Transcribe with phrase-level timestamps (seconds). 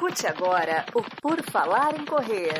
[0.00, 2.54] Escute agora o Por Falar em Correr.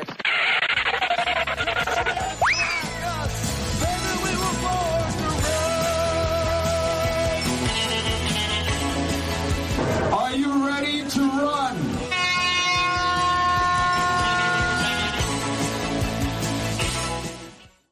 [10.13, 11.77] Are you ready to run?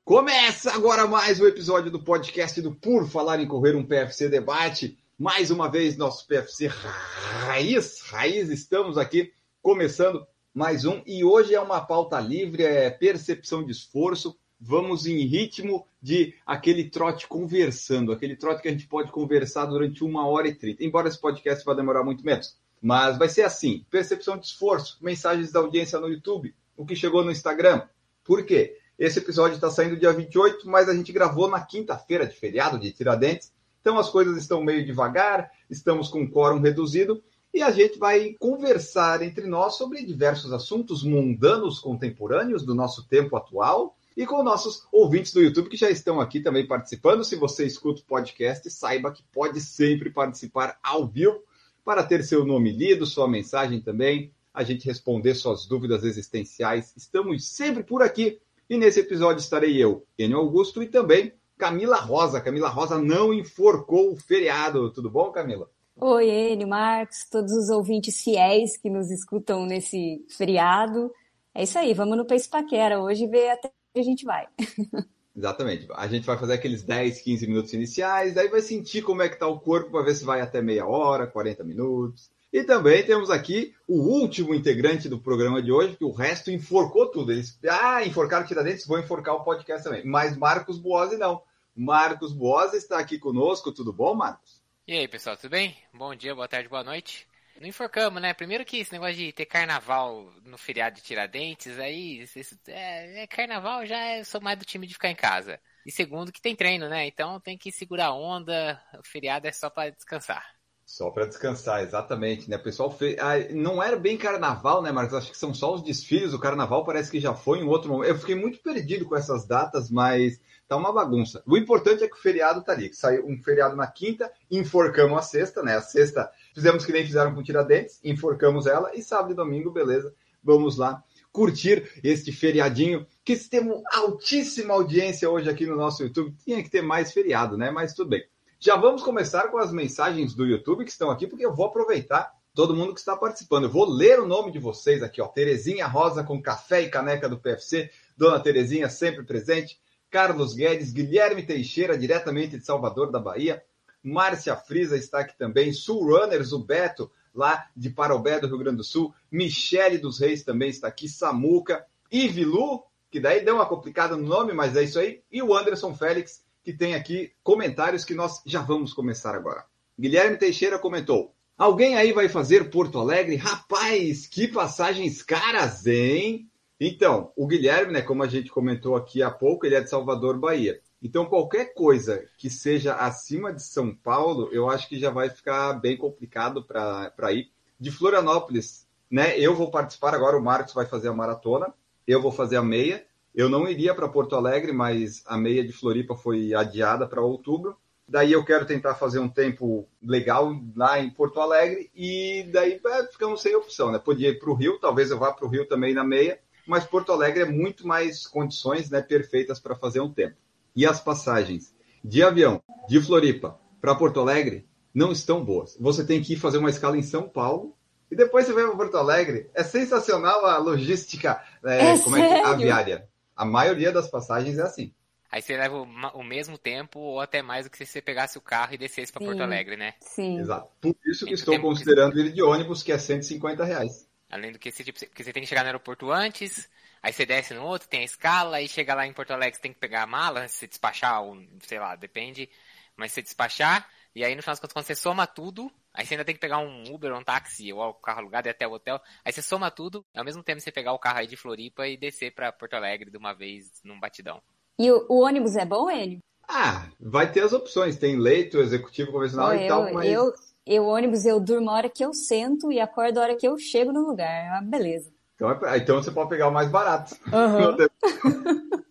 [0.05, 4.99] Começa agora mais um episódio do podcast do Por Falar em Correr, um PFC Debate.
[5.19, 9.33] Mais uma vez, nosso PFC Raiz, Raiz, estamos aqui
[9.69, 11.03] começando mais um.
[11.07, 14.35] E hoje é uma pauta livre, é percepção de esforço.
[14.59, 20.03] Vamos em ritmo de aquele trote conversando, aquele trote que a gente pode conversar durante
[20.03, 20.83] uma hora e trinta.
[20.83, 22.57] Embora esse podcast vá demorar muito menos.
[22.81, 27.23] Mas vai ser assim: percepção de esforço, mensagens da audiência no YouTube, o que chegou
[27.23, 27.83] no Instagram.
[28.25, 28.79] Por quê?
[28.99, 32.91] Esse episódio está saindo dia 28, mas a gente gravou na quinta-feira de feriado de
[32.91, 33.53] Tiradentes.
[33.83, 38.35] Então as coisas estão meio devagar, estamos com um quórum reduzido e a gente vai
[38.39, 44.87] conversar entre nós sobre diversos assuntos mundanos contemporâneos do nosso tempo atual e com nossos
[44.93, 47.25] ouvintes do YouTube que já estão aqui também participando.
[47.25, 51.41] Se você escuta o podcast, saiba que pode sempre participar ao vivo
[51.85, 56.93] para ter seu nome lido, sua mensagem também, a gente responder suas dúvidas existenciais.
[56.97, 62.41] Estamos sempre por aqui e nesse episódio estarei eu, Enio Augusto, e também Camila Rosa.
[62.41, 64.91] Camila Rosa não enforcou o feriado.
[64.91, 65.71] Tudo bom, Camila?
[66.01, 71.13] Oi, Enio, Marcos, todos os ouvintes fiéis que nos escutam nesse feriado.
[71.53, 74.47] É isso aí, vamos no Pace Paquera hoje ver até onde a gente vai.
[75.37, 75.89] Exatamente.
[75.93, 79.35] A gente vai fazer aqueles 10, 15 minutos iniciais, daí vai sentir como é que
[79.35, 82.31] está o corpo para ver se vai até meia hora, 40 minutos.
[82.53, 87.11] E também temos aqui o último integrante do programa de hoje, que o resto enforcou
[87.11, 87.33] tudo.
[87.33, 90.07] Eles, ah, enforcaram Tiradentes, vou enforcar o podcast também.
[90.07, 91.43] Mas Marcos Boazzi não.
[91.75, 93.73] Marcos Boazzi está aqui conosco.
[93.73, 94.58] Tudo bom, Marcos?
[94.89, 95.77] E aí, pessoal, tudo bem?
[95.93, 97.29] Bom dia, boa tarde, boa noite.
[97.61, 98.33] Não enforcamos, né?
[98.33, 102.25] Primeiro que esse negócio de ter carnaval no feriado de Tiradentes, aí
[102.69, 105.61] é, é carnaval, já é, sou mais do time de ficar em casa.
[105.85, 107.07] E segundo que tem treino, né?
[107.07, 110.58] Então tem que segurar a onda, o feriado é só para descansar.
[110.89, 112.57] Só para descansar, exatamente, né?
[112.57, 113.15] O pessoal fez.
[113.21, 115.19] Ah, não era bem carnaval, né, Marcos?
[115.19, 116.33] Acho que são só os desfiles.
[116.33, 118.09] O carnaval parece que já foi em outro momento.
[118.09, 121.43] Eu fiquei muito perdido com essas datas, mas tá uma bagunça.
[121.47, 122.91] O importante é que o feriado tá ali.
[122.95, 125.77] Saiu um feriado na quinta, enforcamos a sexta, né?
[125.77, 130.15] A sexta fizemos que nem fizeram com Tiradentes, enforcamos ela e sábado e domingo, beleza?
[130.43, 136.35] Vamos lá curtir este feriadinho, que temos altíssima audiência hoje aqui no nosso YouTube.
[136.43, 137.71] Tinha que ter mais feriado, né?
[137.71, 138.25] Mas tudo bem.
[138.61, 142.35] Já vamos começar com as mensagens do YouTube que estão aqui, porque eu vou aproveitar
[142.53, 143.65] todo mundo que está participando.
[143.65, 145.29] Eu vou ler o nome de vocês aqui, ó.
[145.29, 149.79] Terezinha Rosa com café e caneca do PFC, Dona Terezinha sempre presente,
[150.11, 153.63] Carlos Guedes, Guilherme Teixeira, diretamente de Salvador da Bahia,
[154.03, 158.79] Márcia Frisa está aqui também, Sul Runners, o Beto, lá de Parobé do Rio Grande
[158.79, 164.17] do Sul, Michele dos Reis também está aqui, Samuca, Ivilu, que daí deu uma complicada
[164.17, 168.13] no nome, mas é isso aí, e o Anderson Félix, que tem aqui comentários que
[168.13, 169.65] nós já vamos começar agora.
[169.99, 173.37] Guilherme Teixeira comentou: Alguém aí vai fazer Porto Alegre?
[173.37, 176.47] Rapaz, que passagens caras, hein?
[176.79, 180.39] Então, o Guilherme, né, como a gente comentou aqui há pouco, ele é de Salvador,
[180.39, 180.79] Bahia.
[181.03, 185.73] Então, qualquer coisa que seja acima de São Paulo, eu acho que já vai ficar
[185.73, 187.51] bem complicado para ir.
[187.81, 189.39] De Florianópolis, né?
[189.39, 191.73] Eu vou participar agora, o Marcos vai fazer a maratona,
[192.07, 193.07] eu vou fazer a meia.
[193.35, 197.77] Eu não iria para Porto Alegre, mas a meia de Floripa foi adiada para outubro.
[198.09, 203.07] Daí eu quero tentar fazer um tempo legal lá em Porto Alegre e daí é,
[203.07, 203.99] ficamos sem opção, né?
[203.99, 206.87] Podia ir para o Rio, talvez eu vá para o Rio também na meia, mas
[206.87, 210.37] Porto Alegre é muito mais condições né, perfeitas para fazer um tempo.
[210.75, 215.77] E as passagens de avião de Floripa para Porto Alegre não estão boas.
[215.79, 217.77] Você tem que ir fazer uma escala em São Paulo
[218.11, 219.51] e depois você vai para Porto Alegre.
[219.55, 223.09] É sensacional a logística é, É como é que, aviária.
[223.39, 224.93] A maioria das passagens é assim.
[225.31, 225.77] Aí você leva
[226.15, 229.13] o, mesmo tempo ou até mais do que se você pegasse o carro e descesse
[229.13, 229.25] para.
[229.25, 229.95] Porto Alegre, né?
[230.01, 230.41] Sim.
[230.41, 230.69] Exato.
[230.81, 234.09] Por isso que estou tempo que- considerando ir de ônibus, que é 150 reais.
[234.31, 236.69] Além do que esse tipo, porque você tem que chegar no aeroporto antes,
[237.03, 239.63] aí você desce no outro, tem a escala, aí chega lá em Porto Alegre, você
[239.63, 242.49] tem que pegar a mala, se despachar, ou, sei lá, depende,
[242.97, 243.89] mas você despachar,
[244.19, 246.41] e aí no final das contas, quando você soma tudo, aí você ainda tem que
[246.41, 249.41] pegar um Uber, um táxi, ou o carro alugado e até o hotel, aí você
[249.41, 252.51] soma tudo, ao mesmo tempo você pegar o carro aí de Floripa e descer pra
[252.51, 254.43] Porto Alegre de uma vez num batidão.
[254.77, 256.19] E o, o ônibus é bom, Enio?
[256.49, 257.97] Ah, vai ter as opções.
[257.97, 260.33] Tem leito, executivo convencional Ó, e tal, eu, mas eu,
[260.67, 263.57] eu, ônibus, eu durmo a hora que eu sento e acordo a hora que eu
[263.57, 264.29] chego no lugar.
[264.29, 265.13] É uma beleza.
[265.37, 267.15] Então, é então você pode pegar o mais barato.
[267.33, 267.77] Aham.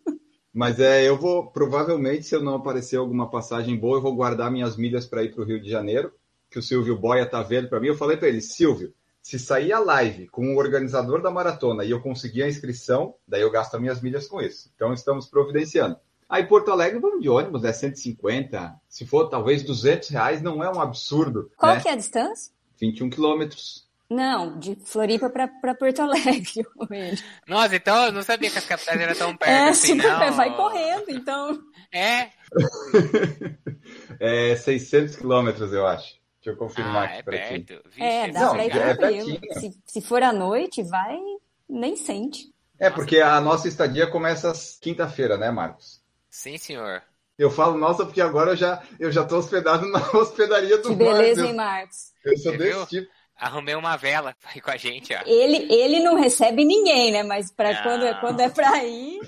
[0.58, 4.50] Mas é, eu vou, provavelmente, se eu não aparecer alguma passagem boa, eu vou guardar
[4.50, 6.12] minhas milhas para ir para o Rio de Janeiro,
[6.50, 7.90] que o Silvio Boia tá vendo para mim.
[7.90, 11.92] Eu falei para ele, Silvio, Se sair a live com o organizador da maratona e
[11.92, 14.72] eu conseguir a inscrição, daí eu gasto as minhas milhas com isso.
[14.74, 15.96] Então estamos providenciando.
[16.28, 18.82] Aí Porto Alegre vamos de ônibus, é 150.
[18.90, 21.52] Se for talvez 200 reais, não é um absurdo.
[21.56, 21.82] Qual né?
[21.82, 22.52] que é a distância?
[22.82, 23.87] 21 quilômetros.
[24.10, 26.66] Não, de Floripa pra, pra Porto Alegre.
[27.48, 30.20] Nossa, então eu não sabia que as capitais eram tão perto É, assim, super não.
[30.20, 31.60] perto, vai correndo, então.
[31.92, 32.30] É?
[34.20, 36.16] é 600 quilômetros, eu acho.
[36.42, 37.66] Deixa eu confirmar Ah, aqui é pra ti.
[38.00, 39.40] É, dá Não, pra ir é tranquilo.
[39.60, 41.18] se, se for à noite, vai,
[41.70, 42.54] nem sente.
[42.80, 46.02] É, porque a nossa estadia começa às quinta-feira, né, Marcos?
[46.30, 47.04] Sim, senhor.
[47.38, 50.96] Eu falo nossa porque agora eu já, eu já tô hospedado na hospedaria do Que
[50.96, 51.52] beleza, Marcos.
[51.52, 52.14] hein, Marcos?
[52.24, 52.88] Eu sou Você desse viu?
[52.88, 53.17] tipo.
[53.40, 55.20] Arrumei uma vela pra ir com a gente, ó.
[55.26, 57.22] Ele, ele não recebe ninguém, né?
[57.22, 59.20] Mas pra quando, é- quando é pra ir,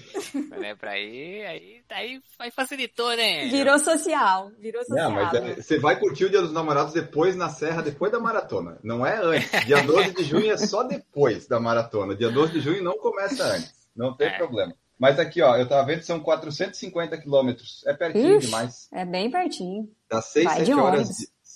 [0.50, 3.46] Quando é pra ir, aí, aí, aí facilitou, né?
[3.50, 4.52] virou social.
[4.60, 5.12] Virou social.
[5.12, 8.20] Não, mas é- você vai curtir o Dia dos Namorados depois na Serra, depois da
[8.20, 8.80] maratona.
[8.84, 9.66] Não é antes.
[9.66, 12.16] Dia 12 de junho é só depois da maratona.
[12.16, 13.74] Dia 12 de junho não começa antes.
[13.96, 14.38] Não tem É.
[14.38, 14.74] problema.
[14.98, 17.84] Mas aqui, ó, eu tava vendo, são 450 quilômetros.
[17.86, 18.48] É pertinho Ixi.
[18.48, 18.88] demais.
[18.92, 19.88] É bem pertinho.
[20.10, 21.08] Dá 6, Vai 7 de horas,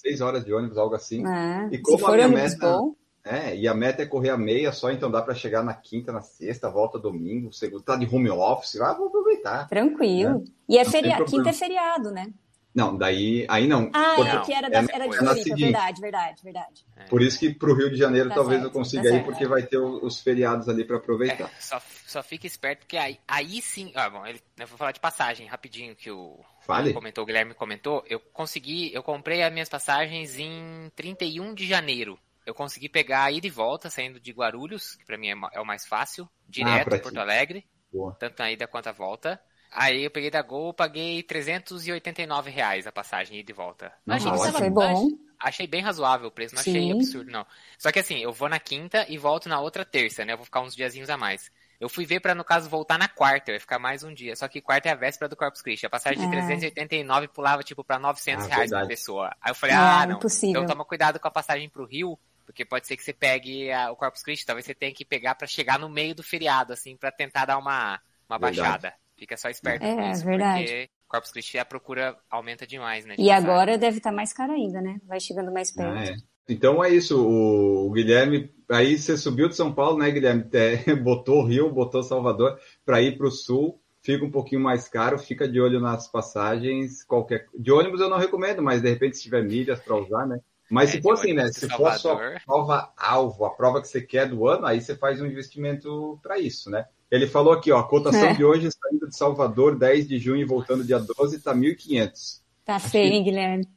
[0.06, 1.26] 6 horas de ônibus, algo assim.
[1.28, 1.70] É.
[1.72, 2.94] E como a minha meta- bom,
[3.26, 6.12] É, e a meta é correr a meia só, então dá pra chegar na quinta,
[6.12, 9.68] na sexta, volta domingo, segundo, tá de home office, ah, vou aproveitar.
[9.70, 10.44] tranquilo.
[10.68, 10.84] E é.
[11.26, 12.28] Quinta é feriado, né?
[12.76, 13.92] Não, daí, aí não.
[13.94, 15.62] Ah, Porque- é que era, da, é era de na Floripa, seguinte.
[15.64, 16.86] verdade, verdade, verdade.
[17.08, 19.26] Por isso que pro Rio de Janeiro Tá talvez certo, eu consiga tá ir, certo.
[19.26, 21.46] porque vai ter o- os feriados ali pra aproveitar.
[21.56, 23.92] É, só, só fica esperto, porque aí, aí sim.
[23.94, 26.94] Ah, bom, ele, eu vou falar de passagem rapidinho que o Fale.
[26.94, 28.04] comentou, o Guilherme comentou.
[28.10, 32.18] Eu consegui, eu comprei as minhas passagens em 31 de janeiro.
[32.46, 35.62] Eu consegui pegar a ida e volta, saindo de Guarulhos, que pra mim é, é
[35.62, 37.18] o mais fácil, direto Ah, pra em Porto.
[37.20, 38.16] Alegre, Boa.
[38.20, 39.40] tanto a ida quanto a volta.
[39.76, 43.92] Aí eu peguei da Gol, paguei 389 reais a passagem ida e volta.
[44.06, 45.10] Não, Achei- tava- Foi bom.
[45.40, 46.94] Achei bem razoável o preço, não achei Sim.
[46.94, 47.46] absurdo, não.
[47.78, 50.32] Só que assim, eu vou na quinta e volto na outra terça, né?
[50.34, 51.52] Eu vou ficar uns diazinhos a mais.
[51.82, 54.38] Eu fui ver pra, no caso, voltar na quarta, eu ia ficar mais um dia.
[54.38, 55.86] Só que quarta é a véspera do Corpus Christi.
[55.86, 56.42] A passagem de É.
[56.46, 58.88] 389 pulava, tipo, pra 900 Ah, reais por verdade.
[58.88, 59.36] pessoa.
[59.42, 60.16] Aí eu falei, É, ah, não.
[60.16, 60.62] impossível.
[60.62, 63.92] Então toma cuidado com a passagem pro Rio, porque pode ser que você pegue a-
[63.92, 64.46] o Corpus Christi.
[64.46, 67.58] Talvez você tenha que pegar pra chegar no meio do feriado, assim, pra tentar dar
[67.58, 68.00] uma,
[68.30, 68.62] uma Verdade.
[68.62, 68.94] baixada.
[69.18, 70.66] Fica só esperto É, com isso, verdade.
[70.66, 73.16] porque Corpus Christi a procura aumenta demais, né?
[73.16, 73.50] de E passagem.
[73.50, 75.00] agora deve estar mais caro ainda, né?
[75.06, 75.98] Vai chegando mais perto.
[75.98, 76.16] Ah, é.
[76.48, 80.46] Então é isso, o, Guilherme, aí você subiu de São Paulo, né, Guilherme?
[80.54, 84.88] É, botou o Rio, botou Salvador para ir para o sul, fica um pouquinho mais
[84.90, 87.48] caro, fica de olho nas passagens, qualquer.
[87.58, 90.40] De ônibus eu não recomendo, mas de repente se tiver milhas para usar, né?
[90.70, 91.48] Mas É, se for assim, né?
[91.52, 94.96] Se for a sua prova alvo, a prova que você quer do ano, aí você
[94.96, 96.86] faz um investimento para isso, né?
[97.14, 98.34] Ele falou aqui, ó, a cotação É.
[98.34, 102.42] de hoje saindo de Salvador, 10 de junho e voltando dia 12, tá 1.500.
[102.66, 103.68] Tá feio, hein, Guilherme?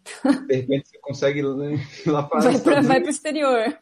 [0.46, 3.76] De repente você consegue ir lá para Vai, pra, vai pro exterior.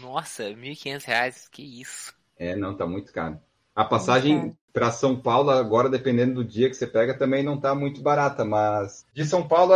[0.00, 2.12] Nossa, 1.500 reais, que isso.
[2.36, 3.38] É, não, tá muito caro.
[3.76, 7.76] A passagem para São Paulo, agora, dependendo do dia que você pega, também não tá
[7.76, 9.72] muito barata, mas de São Paulo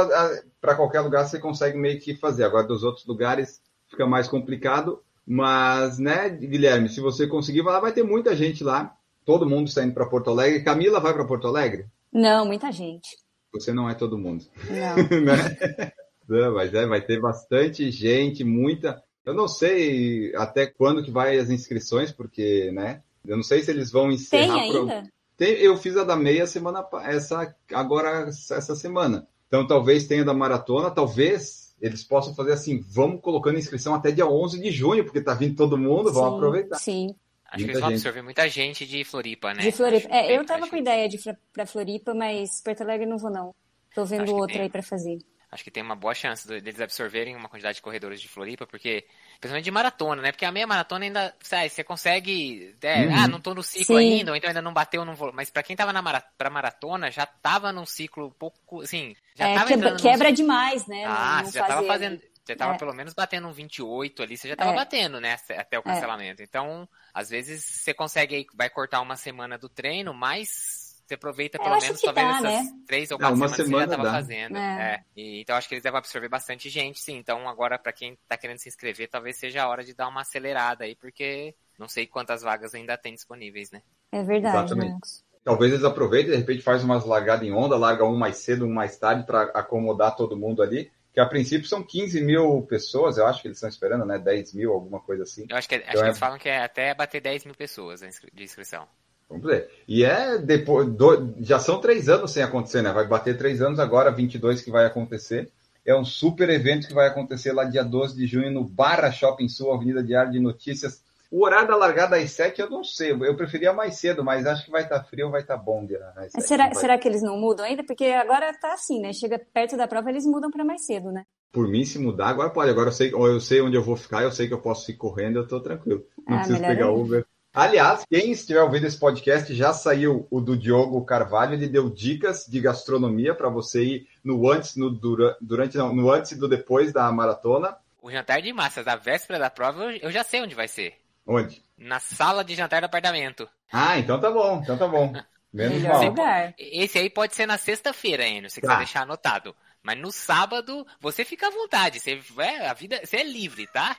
[0.60, 2.42] para qualquer lugar você consegue meio que fazer.
[2.42, 5.00] Agora, dos outros lugares fica mais complicado.
[5.26, 8.94] Mas, né, Guilherme, se você conseguir, vai lá, vai ter muita gente lá.
[9.24, 10.62] Todo mundo está indo para Porto Alegre.
[10.64, 11.86] Camila vai para Porto Alegre?
[12.12, 13.08] Não, muita gente.
[13.52, 14.44] Você não é todo mundo.
[14.68, 14.96] Não.
[15.22, 15.92] né?
[16.28, 19.02] Não, mas é, vai ter bastante gente, muita.
[19.24, 23.02] Eu não sei até quando que vai as inscrições, porque, né?
[23.24, 24.66] Eu não sei se eles vão Tem encerrar.
[24.68, 25.02] pro- ainda?
[25.36, 29.26] Tem- eu fiz a da meia semana, essa agora essa semana.
[29.46, 34.26] Então talvez tenha da maratona, talvez eles possam fazer assim, vamos colocando inscrição até dia
[34.26, 36.76] 11 de junho, porque tá vindo todo mundo, vamos Sim, aproveitar.
[36.78, 37.06] Sim,
[37.44, 37.96] Acho que Muita eles vão gente.
[37.98, 39.60] absorver muita gente de Floripa, né?
[39.60, 40.06] de Floripa.
[40.08, 43.18] Acho É, bem- eu tava com ideia de ir pra- Floripa, mas Porto Alegre não
[43.18, 43.54] vou, não.
[43.94, 44.62] Tô vendo Acho que outra tem.
[44.62, 45.18] aí pra fazer.
[45.50, 49.04] Acho que tem uma boa chance deles absorverem uma quantidade de corredores de Floripa, porque.
[49.42, 50.30] Principalmente de maratona, né?
[50.30, 51.34] Porque a meia maratona ainda.
[51.42, 52.76] Sabe, você consegue.
[52.80, 53.12] é, Uhum.
[53.12, 54.18] Ah, não tô no ciclo Sim.
[54.18, 55.32] ainda, ou então ainda não bateu, não vou.
[55.32, 58.82] Mas pra quem tava na mara, pra maratona, já tava num ciclo um pouco.
[58.82, 59.16] Assim.
[59.34, 61.04] Já É, tava quebra, quebra demais, né?
[61.04, 62.22] Ah, não, você já tava fazendo.
[62.44, 62.78] Você tava É.
[62.78, 64.74] pelo menos batendo um 28 ali, você já tava É.
[64.76, 65.36] batendo, né?
[65.58, 66.40] Até o cancelamento.
[66.40, 70.81] Então, às vezes você consegue aí, vai cortar uma semana do treino, mas
[71.12, 72.78] você aproveita pelo acho menos que talvez dá, essas né?
[72.86, 74.12] três ou quatro uma semanas que você semana já tava dá.
[74.12, 74.56] fazendo.
[74.56, 74.94] É.
[74.94, 75.04] É.
[75.16, 77.16] E, então acho que eles devem absorver bastante gente, sim.
[77.18, 80.22] Então agora, pra quem tá querendo se inscrever, talvez seja a hora de dar uma
[80.22, 83.82] acelerada aí, porque não sei quantas vagas ainda tem disponíveis, né?
[84.10, 84.90] É verdade, Exatamente.
[84.92, 85.24] Marcos.
[85.44, 88.72] Talvez eles aproveitem, de repente faz umas largadas em onda, larga um mais cedo, um
[88.72, 90.90] mais tarde, para acomodar todo mundo ali.
[91.12, 94.18] Que a princípio são 15 mil pessoas, eu acho que eles estão esperando, né?
[94.18, 95.44] 10 mil, alguma coisa assim.
[95.50, 97.54] Eu acho que, acho Então que é- eles falam que é até bater 10 mil
[97.54, 98.88] pessoas de inscrição.
[99.32, 99.70] Vamos ver.
[99.88, 100.86] E é depois.
[100.88, 102.92] do- já são três anos sem acontecer, né?
[102.92, 105.50] Vai bater três anos agora, 22 que vai acontecer.
[105.84, 109.48] é um super evento que vai acontecer lá dia 12 de junho no Barra Shopping
[109.48, 111.02] Sul, Avenida Diário de Notícias.
[111.28, 114.66] O horário da largada às 7 eu não sei, eu preferia mais cedo, mas acho
[114.66, 115.82] que vai estar tá frio, vai estar tá bom.
[115.82, 117.82] Né, será, será que eles não mudam ainda?
[117.82, 119.12] Porque agora tá assim, né?
[119.12, 121.24] Chega perto da prova, eles mudam para mais cedo, né?
[121.50, 122.70] Por mim, se mudar, agora pode.
[122.70, 124.94] Agora eu sei, eu sei onde eu vou ficar, eu sei que eu posso ir
[124.94, 126.06] correndo, eu tô tranquilo.
[126.28, 127.26] Não ah, preciso pegar Uber.
[127.54, 132.46] Aliás, quem estiver ouvindo esse podcast, já saiu o do Diogo Carvalho, ele deu dicas
[132.46, 136.48] de gastronomia para você ir no antes, no dura, durante, não, no antes e do
[136.48, 137.76] depois da maratona.
[138.00, 140.94] O jantar de massas da véspera da prova, eu já sei onde vai ser.
[141.26, 141.62] Onde?
[141.76, 143.46] Na sala de jantar do apartamento.
[143.70, 145.12] Ah, então tá bom, então tá bom.
[145.52, 146.54] Menos mal.
[146.56, 148.78] Esse aí pode ser na sexta-feira, Enio, se você quiser tá.
[148.78, 149.54] deixar anotado.
[149.82, 151.98] Mas no sábado, você fica à vontade.
[151.98, 153.96] Você, é, a vida, você é livre, tá?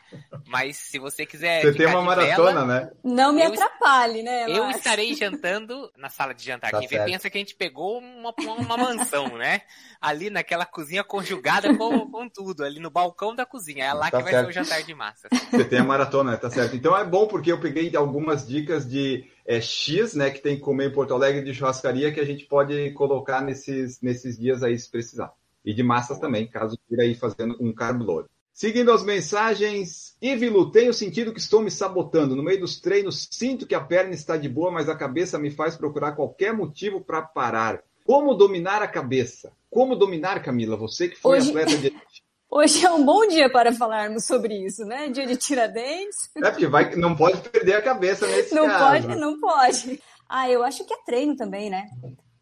[0.48, 1.62] Mas se você quiser.
[1.62, 2.92] Você tem uma maratona, vela, né?
[3.04, 4.46] Não me atrapalhe, né?
[4.48, 6.72] Eu estarei jantando na sala de jantar.
[6.72, 9.62] Tá Quem vê pensa que a gente pegou uma, uma mansão, né?
[10.00, 13.86] Ali naquela cozinha conjugada com, com tudo, ali no balcão da cozinha.
[13.86, 15.28] É lá tá que vai ser o jantar de massa.
[15.52, 16.38] Você tem a maratona, né?
[16.38, 16.76] tá certo.
[16.76, 20.62] Então é bom porque eu peguei algumas dicas de é, X, né, que tem que
[20.62, 24.78] comer em Porto Alegre de churrascaria que a gente pode colocar nesses, nesses dias aí
[24.78, 25.34] se precisar.
[25.66, 28.28] E de massas também, caso queira ir fazendo um carb load.
[28.54, 32.36] Seguindo as mensagens, Ivilo, tenho sentido que estou me sabotando.
[32.36, 35.50] No meio dos treinos, sinto que a perna está de boa, mas a cabeça me
[35.50, 37.82] faz procurar qualquer motivo para parar.
[38.06, 39.52] Como dominar a cabeça?
[39.72, 40.76] Como dominar, Camila?
[40.78, 41.50] Você que foi Hoje...
[41.50, 41.94] atleta de
[42.56, 45.10] Hoje é um bom dia para falarmos sobre isso, né?
[45.10, 46.30] Dia de tiradentes.
[46.36, 49.08] É porque vai, não pode perder a cabeça nesse não caso.
[49.08, 50.00] Pode, não pode.
[50.30, 51.90] Ah, eu acho que é treino também, né?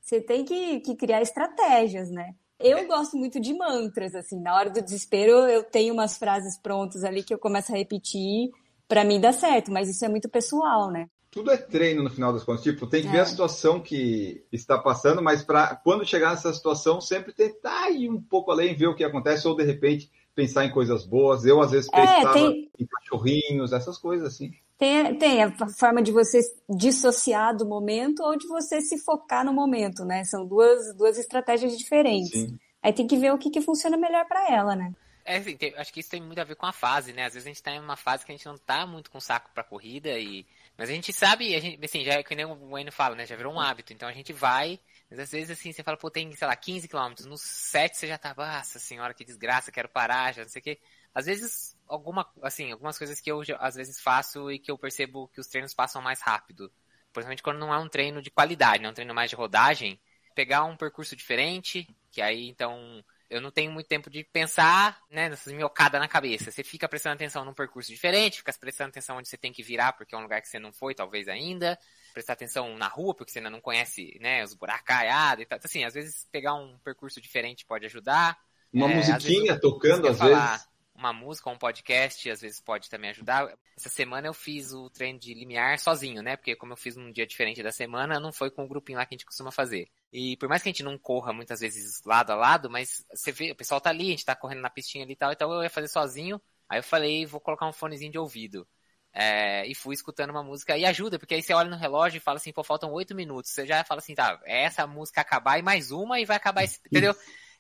[0.02, 2.36] Você tem que, que criar estratégias, né?
[2.64, 4.40] Eu gosto muito de mantras, assim.
[4.40, 8.50] Na hora do desespero, eu tenho umas frases prontas ali que eu começo a repetir.
[8.88, 11.08] Para mim dá certo, mas isso é muito pessoal, né?
[11.32, 12.62] Tudo é treino no final das contas.
[12.62, 13.12] Tipo, tem que é.
[13.12, 18.10] ver a situação que está passando, mas para quando chegar nessa situação, sempre tentar ir
[18.10, 21.46] um pouco além, ver o que acontece, ou de repente pensar em coisas boas.
[21.46, 22.72] Eu, às vezes, é, pensava é, tem...
[22.78, 24.52] em cachorrinhos, essas coisas assim.
[24.82, 29.54] Tem, tem a forma de você dissociar do momento ou de você se focar no
[29.54, 30.24] momento, né?
[30.24, 32.32] São duas, duas estratégias diferentes.
[32.32, 32.60] Sim.
[32.82, 34.92] Aí tem que ver o que, que funciona melhor para ela, né?
[35.24, 37.26] É, assim, tem, acho que isso tem muito a ver com a fase, né?
[37.26, 39.20] Às vezes a gente tá em uma fase que a gente não tá muito com
[39.20, 40.48] saco pra corrida e...
[40.76, 43.28] Mas a gente sabe, a gente, assim, já é que nem o Wayne fala, né?
[43.28, 43.94] Já virou um hábito.
[43.94, 44.80] Então a gente vai,
[45.12, 47.28] mas às vezes assim, você fala, pô, tem, sei lá, 15 quilômetros.
[47.28, 50.64] Nos 7 você já tá, nossa senhora, que desgraça, quero parar, já não sei o
[50.64, 50.80] quê.
[51.14, 55.28] Às vezes alguma, assim, algumas coisas que eu às vezes faço e que eu percebo
[55.28, 56.72] que os treinos passam mais rápido.
[57.12, 60.00] Principalmente quando não é um treino de qualidade, não é um treino mais de rodagem.
[60.34, 65.30] Pegar um percurso diferente, que aí então eu não tenho muito tempo de pensar, né,
[65.30, 66.52] nessas minhocadas na cabeça.
[66.52, 69.94] Você fica prestando atenção num percurso diferente, fica prestando atenção onde você tem que virar,
[69.94, 71.78] porque é um lugar que você não foi, talvez ainda.
[72.14, 75.58] Prestar atenção na rua, porque você ainda não conhece, né, os buracaiados e tal.
[75.58, 78.38] Então, assim, às vezes pegar um percurso diferente pode ajudar.
[78.72, 80.71] Uma é, musiquinha às tocando, às falar, vezes
[81.02, 83.52] uma música, um podcast, às vezes pode também ajudar.
[83.76, 86.38] Essa semana eu fiz o treino de limiar sozinho, né?
[86.38, 89.06] Porque como eu fiz num dia diferente da semana, não foi com o grupinho lá
[89.06, 89.90] que a gente costuma fazer.
[90.14, 93.32] E por mais que a gente não corra muitas vezes lado a lado, mas você
[93.32, 95.52] vê, o pessoal tá ali, a gente tá correndo na pistinha ali e tal, então
[95.52, 96.40] eu ia fazer sozinho.
[96.70, 98.68] Aí eu falei, vou colocar um fonezinho de ouvido.
[99.14, 102.22] É, e fui escutando uma música e ajuda, porque aí você olha no relógio e
[102.22, 103.52] fala assim, pô, faltam oito minutos.
[103.52, 106.64] Você já fala assim, tá, é essa música acabar e mais uma e vai acabar
[106.64, 107.14] esse, entendeu?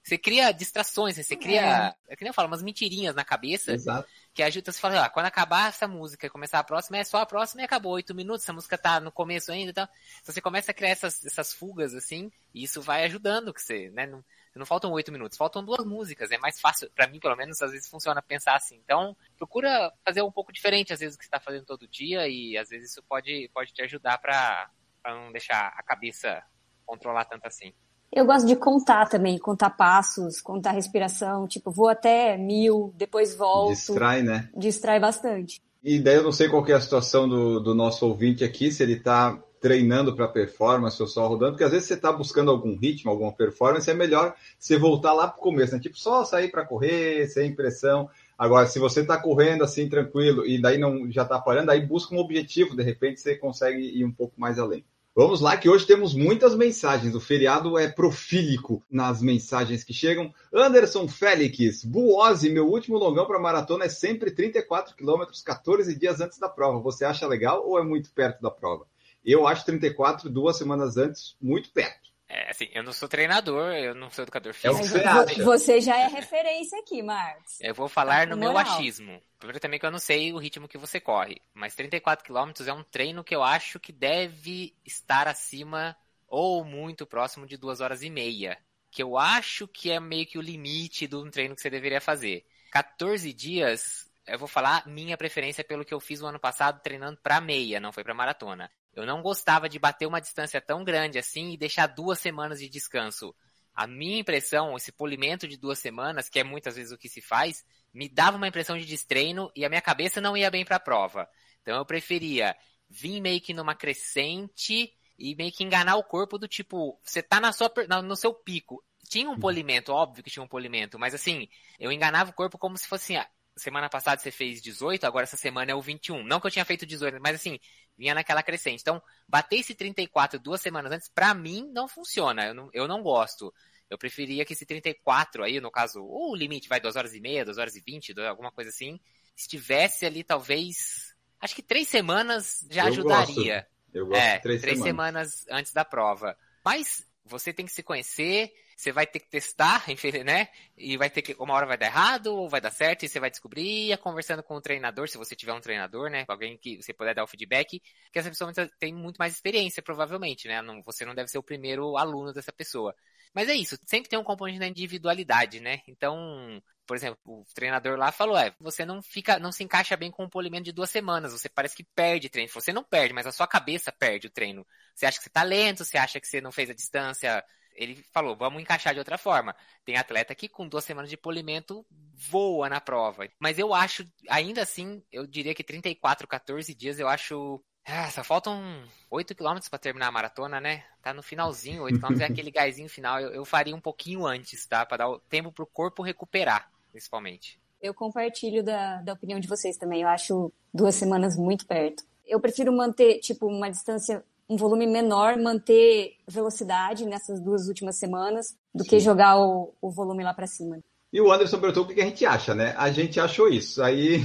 [0.04, 1.24] Você cria distrações, né?
[1.24, 2.14] você cria, é.
[2.14, 3.74] é que nem eu falo, umas mentirinhas na cabeça.
[3.74, 4.08] Exato.
[4.34, 7.04] Que ajuda você a falar, ah, quando acabar essa música e começar a próxima, é
[7.04, 7.94] só a próxima e acabou.
[7.94, 9.88] Oito minutos, essa música tá no começo ainda e tal.
[10.22, 13.90] Então você começa a criar essas, essas fugas, assim, e isso vai ajudando que você,
[13.92, 14.08] né?
[14.08, 14.24] Não,
[14.56, 16.32] não faltam oito minutos, faltam duas músicas.
[16.32, 18.78] É mais fácil, para mim, pelo menos, às vezes funciona pensar assim.
[18.84, 22.28] Então, procura fazer um pouco diferente, às vezes, o que você tá fazendo todo dia,
[22.28, 24.70] e às vezes isso pode, pode te ajudar para
[25.06, 26.44] não deixar a cabeça
[26.86, 27.74] controlar tanto assim.
[28.12, 33.74] Eu gosto de contar também, contar passos, contar respiração, tipo, vou até mil, depois volto.
[33.74, 34.50] Distrai, né?
[34.56, 35.62] Distrai bastante.
[35.82, 38.84] E daí eu não sei qual é a situação do, do nosso ouvinte aqui, se
[38.84, 42.76] ele está treinando para performance ou só rodando, porque às vezes você está buscando algum
[42.76, 45.80] ritmo, alguma performance, é melhor você voltar lá para o começo, né?
[45.80, 48.10] Tipo, só sair para correr, sem pressão.
[48.38, 52.14] Agora, se você está correndo assim tranquilo e daí não já está parando, aí busca
[52.14, 54.84] um objetivo, de repente você consegue ir um pouco mais além.
[55.14, 57.14] Vamos lá, que hoje temos muitas mensagens.
[57.14, 60.34] O feriado é profílico nas mensagens que chegam.
[60.54, 66.40] Anderson Félix, Buose, meu último longão para maratona é sempre 34 quilômetros, 14 dias antes
[66.40, 66.80] da prova.
[66.80, 68.86] Você acha legal ou é muito perto da prova?
[69.24, 72.10] Eu acho 34, duas semanas antes, muito perto.
[72.30, 74.98] É, assim, eu não sou treinador, eu não sou educador físico.
[74.98, 77.60] É o que você, já é referência aqui, Marcos.
[77.60, 78.54] Eu vou falar no moral.
[78.54, 79.22] meu achismo.
[79.42, 82.72] Primeiro também que eu não sei o ritmo que você corre, mas 34 km é
[82.72, 88.04] um treino que eu acho que deve estar acima ou muito próximo de duas horas
[88.04, 88.56] e meia.
[88.92, 92.46] que eu acho que é meio que o limite do treino que você deveria fazer.
[92.72, 97.18] 14 dias, eu vou falar minha preferência pelo que eu fiz o ano passado treinando
[97.24, 98.70] para meia, não foi para maratona.
[98.94, 102.70] Eu não gostava de bater uma distância tão grande assim e deixar duas semanas de
[102.70, 103.34] descanso.
[103.74, 107.22] A minha impressão, esse polimento de duas semanas, que é muitas vezes o que se
[107.22, 110.78] faz, me dava uma impressão de destreino e a minha cabeça não ia bem para
[110.78, 111.28] a prova.
[111.62, 112.56] Então eu preferia
[112.90, 117.40] vir meio que numa crescente e meio que enganar o corpo do tipo, você tá
[117.40, 117.72] na sua,
[118.04, 118.84] no seu pico.
[119.10, 121.48] Tinha um polimento, óbvio que tinha um polimento, mas assim,
[121.80, 125.38] eu enganava o corpo como se fosse assim, semana passada você fez 18, agora essa
[125.38, 126.24] semana é o 21.
[126.24, 127.60] Não que eu tinha feito 18, mas assim,
[127.98, 128.82] vinha naquela crescente.
[128.82, 132.46] Então, bater esse 34 duas semanas antes, pra mim, não funciona.
[132.46, 133.54] Eu não, eu não gosto.
[133.92, 137.44] Eu preferia que esse 34 aí, no caso, o limite vai 2 horas e meia,
[137.44, 138.98] 2 horas e 20, alguma coisa assim,
[139.36, 143.56] estivesse ali talvez, acho que três semanas já Eu ajudaria.
[143.58, 143.72] gosto.
[143.94, 145.32] Eu gosto É, de três, três semanas.
[145.34, 146.38] semanas antes da prova.
[146.64, 149.84] Mas você tem que se conhecer, você vai ter que testar,
[150.26, 150.48] né?
[150.78, 151.36] E vai ter que.
[151.38, 154.42] Uma hora vai dar errado, ou vai dar certo, e você vai descobrir, é conversando
[154.42, 156.24] com o treinador, se você tiver um treinador, né?
[156.30, 157.82] Alguém que você puder dar o feedback,
[158.12, 160.62] que essa pessoa tem muito mais experiência, provavelmente, né?
[160.62, 162.96] Não, você não deve ser o primeiro aluno dessa pessoa.
[163.34, 165.82] Mas é isso, sempre tem um componente da individualidade, né?
[165.88, 170.12] Então, por exemplo, o treinador lá falou, é, você não fica, não se encaixa bem
[170.12, 172.52] com um polimento de duas semanas, você parece que perde treino.
[172.52, 174.68] Você não perde, mas a sua cabeça perde o treino.
[174.94, 177.42] Você acha que você tá lento, você acha que você não fez a distância.
[177.74, 179.56] Ele falou, vamos encaixar de outra forma.
[179.86, 181.86] Tem atleta que com duas semanas de polimento
[182.30, 183.26] voa na prova.
[183.40, 188.24] Mas eu acho, ainda assim, eu diria que 34, 14 dias eu acho ah, só
[188.24, 190.84] faltam 8 km para terminar a maratona, né?
[191.02, 193.20] Tá no finalzinho, 8 km é aquele gásinho final.
[193.20, 194.86] Eu, eu, faria um pouquinho antes, tá?
[194.86, 197.60] Para dar o tempo pro corpo recuperar, principalmente.
[197.82, 200.04] Eu compartilho da, da opinião de vocês também.
[200.04, 202.04] Eu acho duas semanas muito perto.
[202.26, 208.56] Eu prefiro manter, tipo, uma distância, um volume menor, manter velocidade nessas duas últimas semanas,
[208.74, 208.90] do Sim.
[208.92, 210.80] que jogar o, o volume lá para cima.
[211.12, 212.74] E o Anderson perguntou o que a gente acha, né?
[212.78, 213.84] A gente achou isso.
[213.84, 214.24] Aí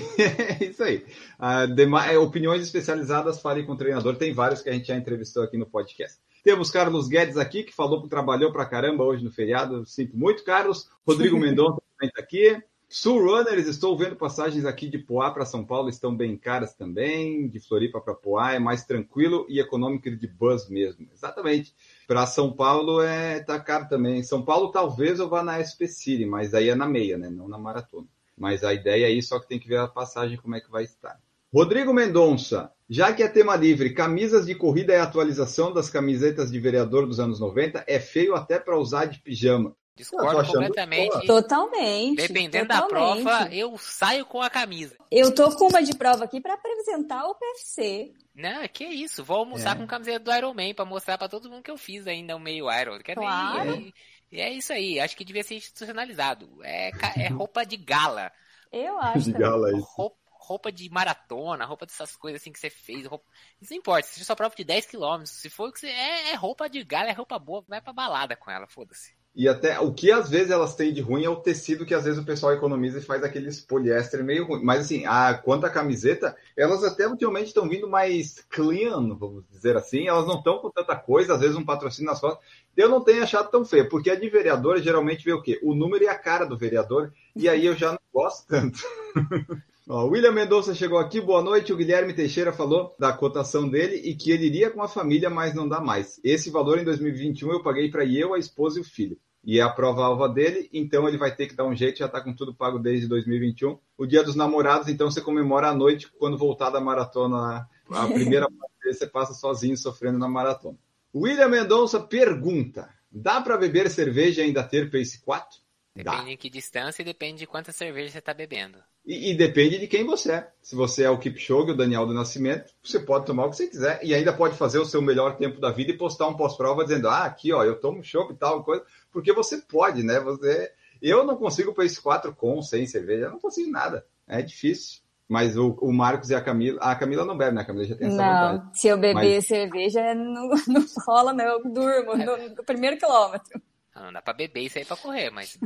[0.61, 1.05] é isso aí.
[1.39, 4.15] Uh, demais, opiniões especializadas, fale com o treinador.
[4.17, 6.19] Tem vários que a gente já entrevistou aqui no podcast.
[6.45, 9.85] Temos Carlos Guedes aqui, que falou que trabalhou pra caramba hoje no feriado.
[9.85, 10.89] Sinto muito, Carlos.
[11.05, 12.63] Rodrigo Mendonça também está aqui.
[12.89, 17.49] Sul Runners, estou vendo passagens aqui de Poá para São Paulo, estão bem caras também.
[17.49, 21.09] De Floripa para Poá é mais tranquilo e econômico de bus mesmo.
[21.13, 21.75] Exatamente.
[22.07, 24.23] Para São Paulo é tá caro também.
[24.23, 27.29] São Paulo talvez eu vá na SP City, mas aí é na meia, né?
[27.29, 28.07] Não na maratona.
[28.39, 30.85] Mas a ideia aí só que tem que ver a passagem como é que vai
[30.85, 31.19] estar.
[31.53, 36.61] Rodrigo Mendonça, já que é tema livre, camisas de corrida é atualização das camisetas de
[36.61, 39.75] vereador dos anos 90, é feio até para usar de pijama.
[39.97, 41.27] Discordo completamente.
[41.27, 42.17] Totalmente.
[42.17, 43.25] Dependendo totalmente.
[43.25, 44.95] da prova, eu saio com a camisa.
[45.11, 48.13] Eu tô com uma de prova aqui para apresentar o PFC.
[48.35, 49.25] Não, que isso.
[49.25, 49.79] Vou almoçar é.
[49.79, 52.41] com camiseta do Iron Man pra mostrar pra todo mundo que eu fiz ainda o
[52.41, 52.99] meio Iron.
[52.99, 53.71] Quer claro.
[53.71, 53.95] Nem,
[54.31, 55.01] e é isso aí.
[55.01, 56.47] Acho que devia ser institucionalizado.
[56.63, 58.31] É, é roupa de gala.
[58.71, 59.33] Eu acho.
[59.33, 59.87] De gala, isso.
[59.95, 63.07] Roupa, roupa de maratona, roupa dessas coisas assim que você fez.
[63.07, 63.25] Roupa...
[63.63, 64.07] Isso não importa.
[64.07, 65.89] Se só prova de 10km, se for que você.
[65.89, 67.65] É, é roupa de gala, é roupa boa.
[67.67, 69.16] Vai pra balada com ela, foda-se.
[69.37, 72.05] E até o que às vezes elas têm de ruim é o tecido que às
[72.05, 74.65] vezes o pessoal economiza e faz aqueles poliéster meio ruim.
[74.65, 79.77] Mas assim, a, quanto à camiseta, elas até ultimamente estão vindo mais clean, vamos dizer
[79.77, 80.09] assim.
[80.09, 82.43] Elas não estão com tanta coisa, às vezes um patrocínio nas costas.
[82.75, 85.61] Eu não tenho achado tão feio, porque a de vereador geralmente vê o quê?
[85.63, 88.79] O número e a cara do vereador, e aí eu já não gosto tanto.
[89.87, 91.75] Ó, William Mendonça chegou aqui, boa noite.
[91.75, 95.55] O Guilherme Teixeira falou da cotação dele e que ele iria com a família, mas
[95.55, 96.19] não dá mais.
[96.25, 99.17] Esse valor em 2021 eu paguei para eu, a esposa e o filho
[99.47, 102.07] e é a prova alva dele, então ele vai ter que dar um jeito, já
[102.07, 103.79] está com tudo pago desde 2021.
[103.97, 108.51] O dia dos namorados, então você comemora à noite, quando voltar da maratona, a primeira
[108.51, 110.77] parte você passa sozinho sofrendo na maratona.
[111.15, 115.61] William Mendonça pergunta: dá para beber cerveja e ainda ter pace 4?
[115.97, 116.31] Depende Dá.
[116.31, 118.79] em que distância e depende de quanta cerveja você está bebendo.
[119.07, 120.51] E, e, depende de quem você é.
[120.61, 123.69] Se você é o Kipchoge, o Daniel do Nascimento, você pode tomar o que você
[123.69, 126.83] quiser e ainda pode fazer o seu melhor tempo da vida e postar um pós-prova
[126.83, 128.85] dizendo: ah, aqui, ó, eu tomo chopp e tal, coisa,
[129.17, 130.21] porque você pode, né?
[130.21, 130.71] Você...
[131.01, 134.07] Eu não consigo pace 4 com, sem cerveja, eu não consigo nada.
[134.29, 135.01] É difícil.
[135.27, 136.79] Mas o, o, Marcos e a Camila.
[136.83, 137.63] A Camila não bebe, né?
[137.63, 138.75] A Camila já tem essa Não, vantagem.
[138.75, 141.45] se eu beber Mas- cerveja, não, não rola, não.
[141.47, 143.59] Eu durmo no, no primeiro quilômetro.
[143.95, 145.59] Não, não dá pra beber e sair pra correr, mas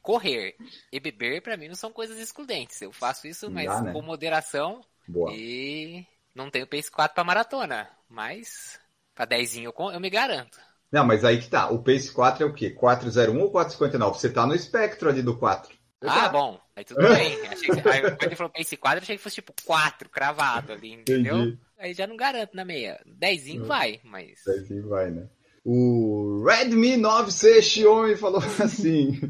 [0.00, 0.54] correr
[0.92, 2.80] e beber pra mim não são coisas excludentes.
[2.80, 3.92] Eu faço isso, mas dá, né?
[3.92, 5.32] com moderação Boa.
[5.34, 7.90] e não tenho pace 4 pra maratona.
[8.08, 8.78] Mas
[9.12, 10.60] pra 10 eu, eu me garanto.
[10.92, 11.70] Não, mas aí que tá.
[11.70, 12.70] O Pace 4 é o quê?
[12.70, 14.18] 401 ou 459?
[14.18, 15.74] Você tá no espectro ali do 4.
[16.02, 16.60] Ah, bom.
[16.76, 17.38] Aí tudo bem.
[17.48, 20.72] Achei que, aí, quando ele falou pace 4, eu achei que fosse tipo 4 cravado
[20.72, 21.38] ali, entendeu?
[21.38, 21.58] Entendi.
[21.78, 23.00] Aí já não garanto na meia.
[23.06, 24.46] 10 vai, mas.
[24.46, 25.28] Assim vai, né?
[25.64, 29.20] O Redmi 9C Xiaomi falou assim: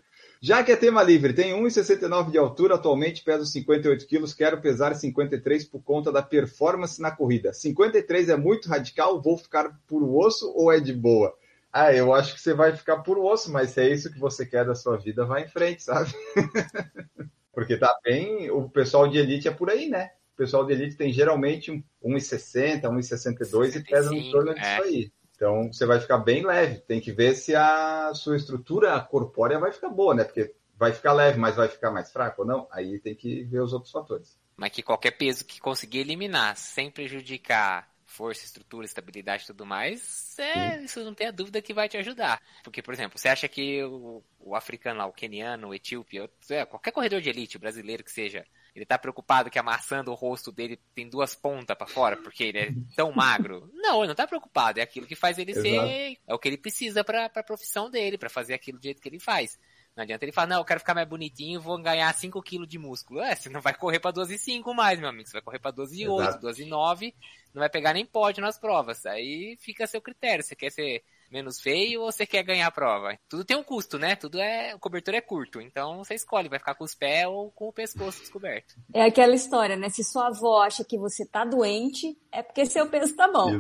[0.41, 4.95] já que é tema livre, tenho 1,69 de altura, atualmente peso 58 quilos, quero pesar
[4.95, 7.53] 53 por conta da performance na corrida.
[7.53, 11.37] 53 é muito radical, vou ficar por osso ou é de boa?
[11.73, 14.45] Ah, eu acho que você vai ficar por osso, mas se é isso que você
[14.45, 16.13] quer da sua vida, vai em frente, sabe?
[17.53, 20.11] Porque tá bem, o pessoal de elite é por aí, né?
[20.35, 21.73] O pessoal de elite tem geralmente
[22.05, 24.79] 1,60, 1,62 e pesa em torno disso é.
[24.79, 25.13] aí.
[25.35, 26.79] Então você vai ficar bem leve.
[26.81, 30.25] Tem que ver se a sua estrutura corpórea vai ficar boa, né?
[30.25, 32.69] Porque vai ficar leve, mas vai ficar mais fraco ou não?
[32.71, 34.39] Aí tem que ver os outros fatores.
[34.57, 40.39] Mas que qualquer peso que conseguir eliminar sem prejudicar força, estrutura, estabilidade e tudo mais,
[40.39, 42.41] é, isso não tem a dúvida que vai te ajudar.
[42.63, 46.19] Porque, por exemplo, você acha que o, o africano lá, o keniano, o etíope,
[46.51, 48.45] é, qualquer corredor de elite, brasileiro que seja,
[48.75, 52.59] ele tá preocupado que amassando o rosto dele tem duas pontas para fora, porque ele
[52.59, 53.71] é tão magro.
[53.75, 54.81] Não, ele não tá preocupado.
[54.81, 55.69] É aquilo que faz ele Exato.
[55.69, 56.19] ser.
[56.27, 59.09] É o que ele precisa pra, pra profissão dele, para fazer aquilo do jeito que
[59.09, 59.59] ele faz.
[59.95, 62.79] Não adianta ele falar, não, eu quero ficar mais bonitinho, vou ganhar 5 kg de
[62.79, 63.21] músculo.
[63.21, 65.29] É, você não vai correr pra 12,5 mais, meu amigo.
[65.29, 67.15] Você vai correr pra 12,8, 12,9,
[67.53, 69.05] não vai pegar nem pódio nas provas.
[69.05, 70.43] Aí fica a seu critério.
[70.43, 73.19] Você quer ser menos feio ou você quer ganhar a prova?
[73.29, 74.17] Tudo tem um custo, né?
[74.17, 74.75] Tudo é.
[74.75, 75.61] O cobertor é curto.
[75.61, 78.75] Então você escolhe, vai ficar com os pés ou com o pescoço descoberto.
[78.95, 79.91] É aquela história, né?
[79.91, 83.59] Se sua avó acha que você tá doente, é porque seu peso tá bom.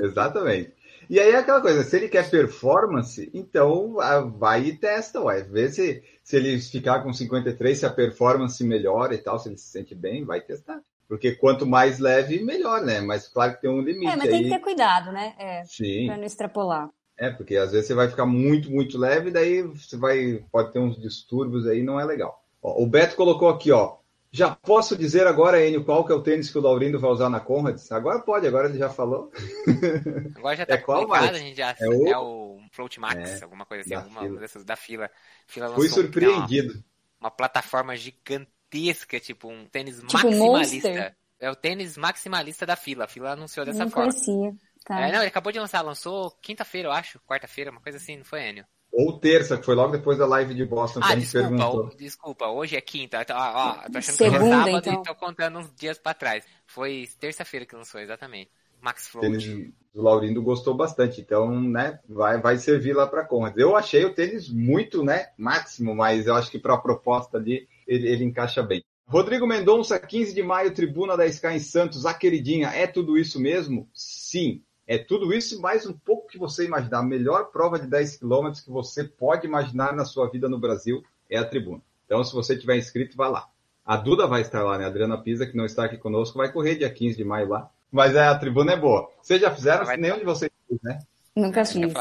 [0.00, 0.72] Exatamente.
[1.08, 5.42] E aí é aquela coisa, se ele quer performance, então ah, vai e testa, ué.
[5.42, 9.56] Vê se, se ele ficar com 53, se a performance melhora e tal, se ele
[9.56, 10.80] se sente bem, vai testar.
[11.08, 13.00] Porque quanto mais leve, melhor, né?
[13.00, 14.12] Mas claro que tem um limite.
[14.12, 15.34] É, mas tem que ter cuidado, né?
[15.38, 16.06] É, Sim.
[16.06, 16.90] Pra não extrapolar.
[17.18, 20.78] É, porque às vezes você vai ficar muito, muito leve, daí você vai, pode ter
[20.78, 22.42] uns distúrbios aí, não é legal.
[22.62, 23.96] Ó, o Beto colocou aqui, ó.
[24.36, 27.30] Já posso dizer agora, Enio, qual que é o tênis que o Laurindo vai usar
[27.30, 27.90] na Conrads?
[27.90, 29.32] Agora pode, agora ele já falou.
[30.36, 33.44] Agora já tá é qual a gente já é o, é o Float Max, é,
[33.44, 34.40] alguma coisa assim, alguma fila.
[34.40, 35.10] dessas da fila.
[35.46, 36.74] fila Fui surpreendido.
[37.18, 40.88] Uma, uma, plataforma gigantesca, tipo um tênis tipo maximalista.
[40.88, 41.16] Monster.
[41.40, 43.04] É o tênis maximalista da fila.
[43.04, 44.10] A fila anunciou dessa não forma.
[44.12, 44.54] Conhecia.
[44.84, 45.00] Tá.
[45.00, 48.24] É, não, ele acabou de lançar, lançou quinta-feira, eu acho, quarta-feira, uma coisa assim, não
[48.24, 48.66] foi, Enio?
[48.98, 51.48] Ou terça, que foi logo depois da live de Boston ah, que a gente desculpa,
[51.48, 51.84] perguntou.
[51.84, 53.26] O, desculpa, hoje é quinta.
[53.30, 54.92] Ó, ó, tô achando Segunda, que é sábado então.
[54.94, 56.46] e tô contando uns dias pra trás.
[56.66, 58.50] Foi terça-feira que lançou, exatamente.
[58.80, 59.26] Max Float.
[59.28, 63.54] Tênis do Laurindo gostou bastante, então, né, vai, vai servir lá para Conrad.
[63.58, 67.68] Eu achei o tênis muito, né, máximo, mas eu acho que para a proposta ali
[67.86, 68.82] ele, ele encaixa bem.
[69.06, 73.38] Rodrigo Mendonça, 15 de maio, tribuna da Sky em Santos, a queridinha, é tudo isso
[73.38, 73.88] mesmo?
[73.94, 74.62] Sim.
[74.86, 77.00] É tudo isso mais um pouco que você imaginar.
[77.00, 81.02] A melhor prova de 10 quilômetros que você pode imaginar na sua vida no Brasil
[81.28, 81.82] é a tribuna.
[82.04, 83.48] Então, se você tiver inscrito, vá lá.
[83.84, 84.84] A Duda vai estar lá, né?
[84.84, 87.68] A Adriana Pisa, que não está aqui conosco, vai correr dia 15 de maio lá.
[87.90, 89.10] Mas é, a tribuna é boa.
[89.20, 89.84] Vocês já fizeram?
[89.84, 90.98] Vai Nenhum de vocês fez, né?
[91.34, 91.92] Nunca fiz.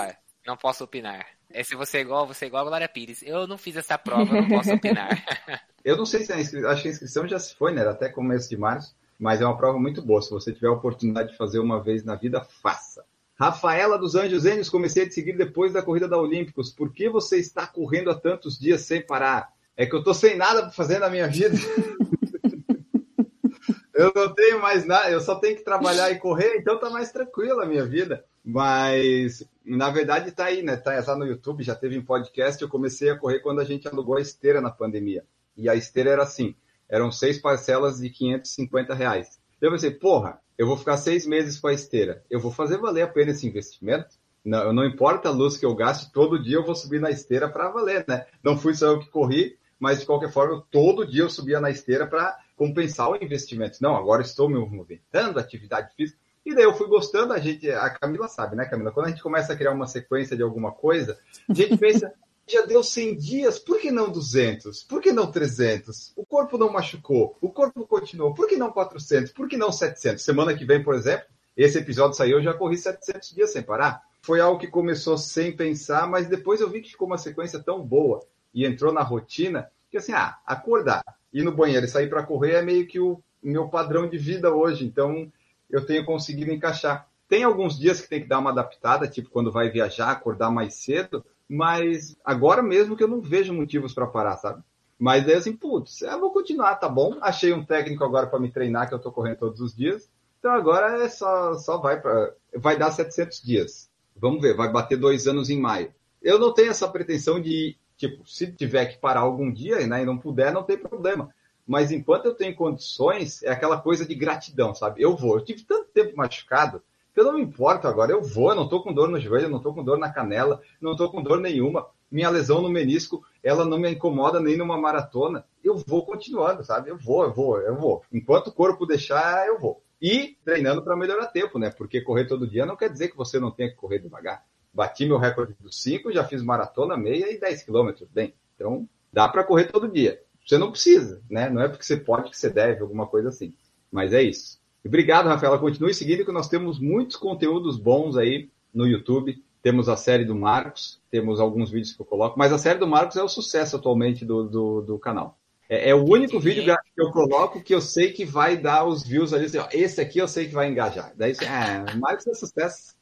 [0.45, 1.26] Não posso opinar.
[1.50, 3.24] É, se você é igual, você é igual a Glória Pires.
[3.24, 5.10] Eu não fiz essa prova, não posso opinar.
[5.84, 7.88] eu não sei se a inscrição, acho que a inscrição já se foi, né?
[7.88, 8.95] Até começo de março.
[9.19, 10.21] Mas é uma prova muito boa.
[10.21, 13.04] Se você tiver a oportunidade de fazer uma vez na vida, faça.
[13.38, 16.71] Rafaela dos Anjos Ênios, comecei a te seguir depois da corrida da Olímpicos.
[16.71, 19.49] Por que você está correndo há tantos dias sem parar?
[19.75, 21.58] É que eu tô sem nada para fazer na minha vida.
[23.93, 27.12] eu não tenho mais nada, eu só tenho que trabalhar e correr, então tá mais
[27.12, 28.23] tranquila a minha vida.
[28.43, 30.78] Mas, na verdade, tá aí, né?
[30.78, 32.62] Tá, tá no YouTube, já teve em podcast.
[32.62, 35.25] Eu comecei a correr quando a gente alugou a esteira na pandemia.
[35.58, 36.56] E a esteira era assim:
[36.89, 39.39] eram seis parcelas de 550 reais.
[39.62, 42.24] Eu pensei, porra, eu vou ficar seis meses com a esteira.
[42.30, 44.15] Eu vou fazer valer a pena esse investimento?
[44.43, 47.50] Não, não importa a luz que eu gaste, todo dia eu vou subir na esteira
[47.50, 48.26] para valer, né?
[48.43, 51.71] Não fui só eu que corri, mas de qualquer forma, todo dia eu subia na
[51.71, 53.80] esteira para compensar o investimento.
[53.82, 56.19] Não, agora estou me movimentando, atividade física.
[56.45, 58.91] E daí eu fui gostando, a gente, a Camila sabe, né, Camila?
[58.91, 61.17] Quando a gente começa a criar uma sequência de alguma coisa,
[61.50, 62.13] a gente pensa,
[62.47, 64.84] já deu 100 dias, por que não 200?
[64.84, 66.13] Por que não 300?
[66.15, 69.31] O corpo não machucou, o corpo continuou, por que não 400?
[69.31, 70.23] Por que não 700?
[70.23, 71.25] Semana que vem, por exemplo,
[71.58, 74.03] esse episódio saiu, eu já corri 700 dias sem parar.
[74.21, 77.81] Foi algo que começou sem pensar, mas depois eu vi que ficou uma sequência tão
[77.81, 82.23] boa e entrou na rotina que assim, ah, acordar, ir no banheiro e sair para
[82.23, 85.31] correr é meio que o meu padrão de vida hoje, então
[85.69, 87.08] eu tenho conseguido encaixar.
[87.27, 90.75] Tem alguns dias que tem que dar uma adaptada, tipo quando vai viajar, acordar mais
[90.75, 94.63] cedo, mas agora mesmo que eu não vejo motivos para parar, sabe?
[94.97, 97.17] Mas daí assim, putz, eu vou continuar, tá bom.
[97.21, 100.10] Achei um técnico agora para me treinar, que eu tô correndo todos os dias.
[100.39, 102.34] Então agora é só, só vai para.
[102.55, 103.89] Vai dar 700 dias.
[104.15, 105.93] Vamos ver, vai bater dois anos em maio.
[106.21, 110.05] Eu não tenho essa pretensão de, tipo, se tiver que parar algum dia né, e
[110.05, 111.29] não puder, não tem problema.
[111.67, 115.01] Mas enquanto eu tenho condições, é aquela coisa de gratidão, sabe?
[115.01, 115.36] Eu vou.
[115.36, 116.81] Eu tive tanto tempo machucado
[117.15, 119.49] Eu não me importo agora, eu vou, eu não tô com dor no joelho, eu
[119.49, 121.88] não tô com dor na canela, não tô com dor nenhuma.
[122.12, 125.45] Minha lesão no menisco, ela não me incomoda nem numa maratona.
[125.63, 126.89] Eu vou continuando, sabe?
[126.89, 128.04] Eu vou, eu vou, eu vou.
[128.12, 129.82] Enquanto o corpo deixar, eu vou.
[130.01, 131.71] E treinando para melhorar tempo, né?
[131.71, 134.43] Porque correr todo dia não quer dizer que você não tenha que correr devagar.
[134.73, 138.10] Bati meu recorde dos 5, já fiz maratona, meia e 10 quilômetros.
[138.10, 140.21] Bem, então dá para correr todo dia.
[140.45, 141.49] Você não precisa, né?
[141.49, 143.56] Não é porque você pode que você deve, alguma coisa assim.
[143.89, 144.60] Mas é isso.
[144.86, 145.58] Obrigado, Rafaela.
[145.58, 149.41] Continue seguindo que nós temos muitos conteúdos bons aí no YouTube.
[149.62, 152.88] Temos a série do Marcos, temos alguns vídeos que eu coloco, mas a série do
[152.88, 155.38] Marcos é o sucesso atualmente do, do, do canal.
[155.67, 159.04] É, é, o único vídeo que eu coloco que eu sei que vai dar os
[159.04, 159.45] views ali.
[159.45, 161.12] Assim, ó, esse aqui eu sei que vai engajar.
[161.15, 162.93] Daí, é, Marcos é sucesso.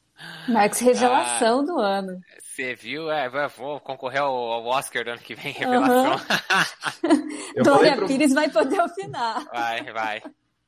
[0.48, 2.20] Marcos, revelação ah, do ano.
[2.38, 3.10] Você viu?
[3.10, 6.16] É, vou concorrer ao, Oscar do ano que vem, revelação.
[7.04, 7.62] Uhum.
[7.62, 8.06] Glória pro...
[8.06, 9.44] Pires vai poder opinar.
[9.52, 10.22] Vai, vai.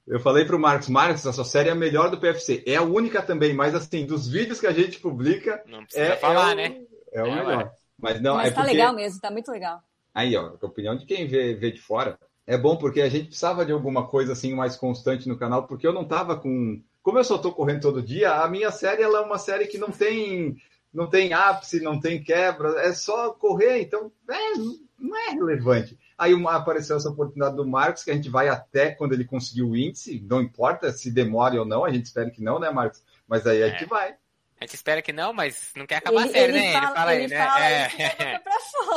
[0.07, 2.63] Eu falei pro Marcos, Marcos, a sua série é a melhor do PFC.
[2.65, 5.63] É a única também, mas assim, dos vídeos que a gente publica.
[5.67, 6.81] Não precisa é, falar, é o, né?
[7.13, 7.73] É o é, melhor.
[7.99, 8.73] Mas não, mas é tá porque...
[8.73, 9.81] legal mesmo, tá muito legal.
[10.15, 12.19] Aí, ó, a opinião de quem vê, vê de fora.
[12.47, 15.87] É bom porque a gente precisava de alguma coisa assim mais constante no canal, porque
[15.87, 16.81] eu não tava com.
[17.03, 19.79] Como eu só tô correndo todo dia, a minha série ela é uma série que
[19.79, 20.57] não tem
[20.97, 24.59] não tem ápice, não tem quebra, é só correr, então é,
[24.99, 25.99] não é relevante.
[26.19, 29.77] Aí apareceu essa oportunidade do Marcos, que a gente vai até quando ele conseguir o
[29.77, 33.03] índice, não importa se demore ou não, a gente espera que não, né, Marcos?
[33.29, 33.87] Mas aí a gente é.
[33.87, 34.15] vai.
[34.59, 36.73] A gente espera que não, mas não quer acabar ele, a série, né?
[36.73, 37.47] Fala, ele fala aí, né?
[37.47, 38.41] Fala é.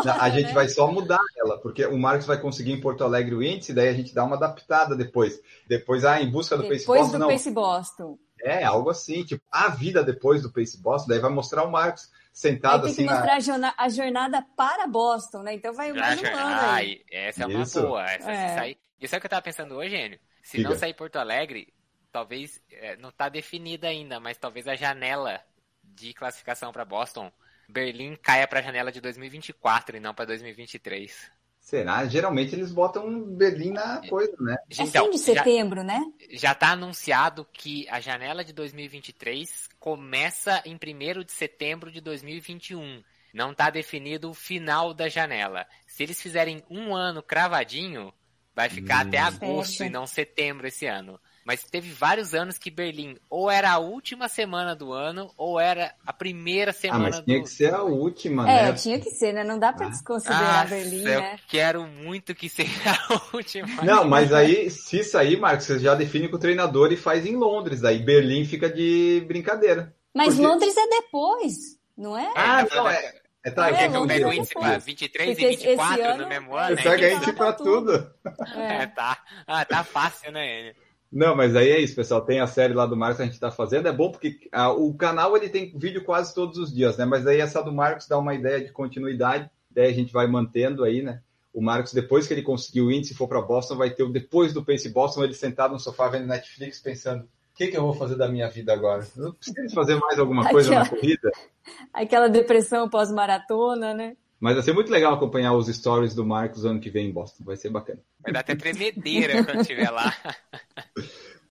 [0.03, 0.53] Fora, a gente né?
[0.53, 3.89] vai só mudar ela, porque o Marcos vai conseguir em Porto Alegre o índice, daí
[3.89, 5.41] a gente dá uma adaptada depois.
[5.67, 7.03] Depois, ah, em busca do depois Pace Boston.
[7.03, 7.27] Depois do não.
[7.27, 8.17] Pace Boston.
[8.41, 12.09] É, algo assim, tipo, a vida depois do Pace Boston, daí vai mostrar o Marcos
[12.39, 13.27] sentado aí tem que assim.
[13.27, 15.53] mostrar a jornada para Boston, né?
[15.55, 17.03] Então vai mais um ano aí.
[17.11, 17.81] Essa é uma Isso.
[17.81, 18.05] boa.
[18.05, 18.55] Essa, é.
[18.55, 18.77] sair...
[19.01, 20.19] E sabe o que eu tava pensando hoje, Enio?
[20.41, 20.69] Se Fica.
[20.69, 21.73] não sair Porto Alegre,
[22.13, 25.41] talvez, é, não tá definida ainda, mas talvez a janela
[25.83, 27.29] de classificação para Boston,
[27.67, 31.31] Berlim caia para a janela de 2024 e não para 2023.
[31.69, 32.03] Será?
[32.07, 34.57] Geralmente eles botam Berlim na coisa, né?
[34.75, 36.03] É então, fim de setembro, já, né?
[36.31, 43.03] Já está anunciado que a janela de 2023 começa em 1 de setembro de 2021.
[43.31, 45.67] Não está definido o final da janela.
[45.85, 48.11] Se eles fizerem um ano cravadinho,
[48.55, 49.07] vai ficar hum.
[49.07, 53.71] até agosto e não setembro esse ano mas teve vários anos que Berlim ou era
[53.71, 57.73] a última semana do ano ou era a primeira semana ah, mas tinha que ser
[57.73, 58.69] a última, é, né?
[58.69, 59.43] É, tinha que ser, né?
[59.43, 59.89] Não dá para ah.
[59.89, 61.39] desconsiderar ah, Berlim, eu né?
[61.47, 62.69] quero muito que seja
[63.09, 63.81] a última.
[63.81, 67.35] Não, mas aí, se sair, Marcos, você já define com o treinador e faz em
[67.35, 69.91] Londres, daí Berlim fica de brincadeira.
[70.13, 70.47] Mas porque...
[70.47, 71.55] Londres é depois,
[71.97, 72.31] não é?
[72.35, 73.15] Ah, não, é...
[73.43, 76.75] É, tá, é, eu pego índice para 23 Porque e 24 ano, no mesmo ano.
[76.75, 78.13] Você pega índice para tudo.
[78.55, 78.83] É.
[78.83, 79.17] é, tá.
[79.47, 80.88] Ah, tá fácil, né, Enio?
[81.11, 82.21] Não, mas aí é isso, pessoal.
[82.21, 83.87] Tem a série lá do Marcos que a gente está fazendo.
[83.87, 87.05] É bom porque ah, o canal ele tem vídeo quase todos os dias, né?
[87.05, 89.49] Mas aí essa do Marcos dá uma ideia de continuidade.
[89.71, 91.21] Daí a gente vai mantendo aí, né?
[91.51, 94.09] O Marcos, depois que ele conseguiu o índice e for para Boston, vai ter o
[94.09, 97.81] depois do Pace Boston, ele sentado no sofá vendo Netflix pensando: o que, que eu
[97.81, 99.05] vou fazer da minha vida agora?
[99.17, 101.31] Eu preciso fazer mais alguma coisa aquela, na corrida?
[101.91, 104.15] Aquela depressão pós-maratona, né?
[104.39, 107.43] Mas vai ser muito legal acompanhar os stories do Marcos ano que vem em Boston.
[107.43, 107.99] Vai ser bacana.
[108.21, 110.13] Vai dar até tremedeira quando estiver lá.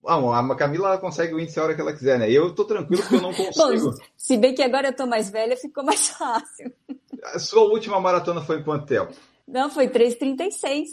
[0.05, 2.31] Ah, a Camila consegue o índice a hora que ela quiser, né?
[2.31, 3.91] Eu tô tranquilo porque eu não consigo.
[3.91, 6.73] Bom, se bem que agora eu tô mais velha, ficou mais fácil.
[7.25, 9.13] A sua última maratona foi em quanto tempo?
[9.47, 10.85] Não, foi 3,36.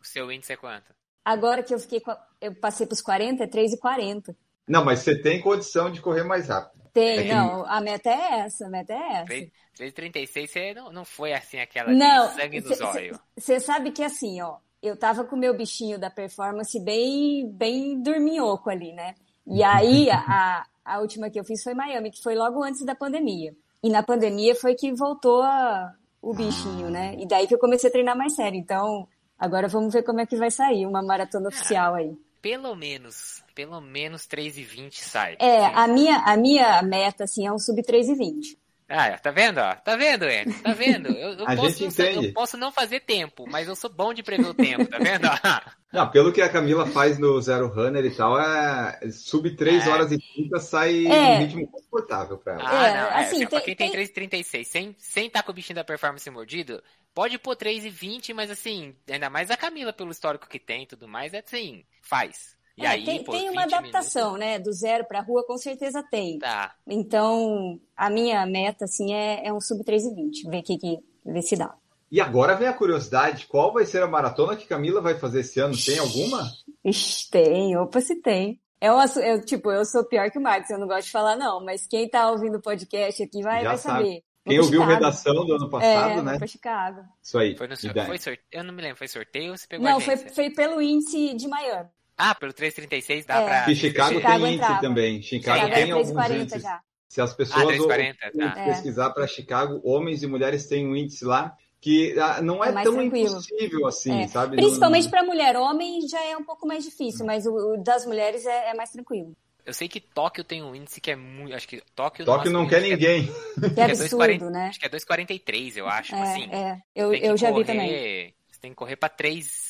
[0.00, 0.94] O seu índice é quanto?
[1.24, 2.00] Agora que eu fiquei,
[2.40, 4.34] eu passei pros 40, é 3,40.
[4.66, 6.81] Não, mas você tem condição de correr mais rápido.
[6.92, 9.50] Tem, é não, a meta é essa, a meta é essa.
[9.78, 13.18] 3,36 você não, não foi assim aquela não, sangue nos olhos.
[13.36, 18.02] Você sabe que assim, ó, eu tava com o meu bichinho da performance bem, bem
[18.02, 19.14] dorminhoco ali, né?
[19.46, 22.94] E aí, a, a última que eu fiz foi Miami, que foi logo antes da
[22.94, 23.54] pandemia.
[23.82, 27.16] E na pandemia foi que voltou a, o bichinho, né?
[27.18, 28.58] E daí que eu comecei a treinar mais sério.
[28.58, 32.16] Então, agora vamos ver como é que vai sair uma maratona oficial aí.
[32.40, 35.36] Pelo menos, pelo menos 3,20 sai.
[35.38, 38.56] É, a minha, a minha meta, assim, é um sub 3,20.
[38.94, 39.58] Ah, tá vendo?
[39.58, 39.74] Ó?
[39.76, 40.54] Tá vendo, Enio?
[40.60, 41.08] Tá vendo?
[41.08, 42.26] Eu, eu a posso, gente entende.
[42.26, 45.22] eu posso não fazer tempo, mas eu sou bom de prever o tempo, tá vendo?
[45.90, 49.90] não, pelo que a Camila faz no Zero Runner e tal, é sub 3 é.
[49.90, 51.10] horas e 30 sai é.
[51.10, 52.62] um ritmo confortável pra ela.
[52.66, 55.42] Ah, é, não, é, assim, assim, tem, pra quem tem, tem 3,36, sem, sem tá
[55.42, 56.82] com o bichinho da performance mordido,
[57.14, 61.08] pode pôr 3,20, mas assim, ainda mais a Camila pelo histórico que tem e tudo
[61.08, 62.60] mais, é assim, faz.
[62.76, 64.40] E é, aí, tem, pô, tem uma adaptação, minutos...
[64.40, 64.58] né?
[64.58, 66.38] Do zero para rua, com certeza tem.
[66.38, 66.74] Tá.
[66.86, 70.50] Então, a minha meta, assim, é, é um sub 3,20.
[70.50, 71.74] Ver o que, que ver se dá.
[72.10, 75.60] E agora vem a curiosidade: qual vai ser a maratona que Camila vai fazer esse
[75.60, 75.74] ano?
[75.76, 76.50] Tem alguma?
[76.84, 78.60] Ixi, tem, opa, se tem.
[78.80, 81.36] É um eu, tipo, eu sou pior que o Marcos, eu não gosto de falar,
[81.36, 84.04] não, mas quem tá ouvindo o podcast aqui vai, Já vai sabe.
[84.04, 84.24] saber.
[84.44, 84.92] Quem ouviu Chicago.
[84.92, 86.38] redação do ano passado, é, né?
[86.38, 87.00] Pra Chicago.
[87.22, 87.56] Isso aí.
[87.56, 87.76] Foi no?
[87.76, 88.38] Foi sorteio.
[88.50, 91.32] Eu não me lembro, foi sorteio ou você pegou Não, a foi, foi pelo índice
[91.34, 91.88] de Miami.
[92.16, 93.44] Ah, pelo 336 dá É.
[93.44, 93.64] pra.
[93.64, 94.80] Que Chicago, Chicago tem índice entrava.
[94.80, 95.22] também.
[95.22, 96.62] Chicago Chicago tem é alguns 3,40 índices.
[96.62, 96.80] já.
[97.08, 98.64] Se as Ah, pessoas 340, ou- tá.
[98.64, 102.72] pesquisar para Chicago, homens e mulheres têm um índice lá que ah, não é, É
[102.82, 103.28] tão tranquilo.
[103.28, 104.28] impossível assim, É.
[104.28, 104.56] sabe?
[104.56, 105.56] Principalmente Não- pra mulher.
[105.56, 108.90] Homem já é um pouco mais difícil, mas o, o das mulheres é, é mais
[108.90, 109.36] tranquilo.
[109.64, 111.54] Eu sei que Tóquio tem um índice que é muito.
[111.54, 112.24] Acho que Tóquio.
[112.24, 113.26] Tóquio não quer acho ninguém.
[113.26, 114.66] Que é que é absurdo, 2,40 né?
[114.68, 116.14] Acho que é 2,43, eu acho.
[116.14, 116.50] É, assim.
[116.52, 116.78] é.
[116.96, 118.34] Eu, eu já vi correr- também.
[118.50, 119.61] Você tem que correr pra 3,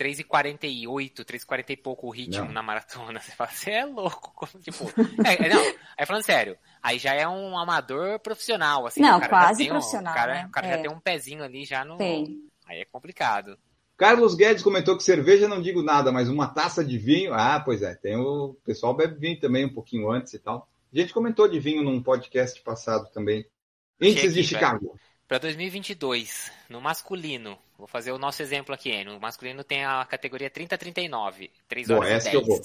[0.00, 2.52] 3,48, 3,40 e pouco o ritmo Não.
[2.52, 3.20] na maratona.
[3.20, 4.48] Você fala, você é louco.
[4.62, 4.84] Tipo,
[5.26, 5.60] é, é, não,
[5.98, 9.00] aí falando sério, aí já é um amador profissional, assim.
[9.00, 10.46] Não, o cara já quase tem um- profissional, O cara, né?
[10.46, 10.70] o cara É.
[10.76, 11.96] já tem um pezinho ali já no.
[11.98, 12.38] Tem.
[12.66, 13.58] Aí é complicado.
[13.96, 17.34] Carlos Guedes comentou que cerveja não digo nada, mas uma taça de vinho.
[17.34, 20.66] Ah, pois é, tem o, o pessoal bebe vinho também um pouquinho antes e tal.
[20.92, 23.44] A gente comentou de vinho num podcast passado também.
[24.00, 24.96] Índices de Chicago.
[25.30, 29.04] Pra 2022, no masculino, vou fazer o nosso exemplo aqui, hein?
[29.04, 32.48] No masculino tem a categoria 30-39, 3 Boa, horas essa e que eu 10.
[32.48, 32.60] vou.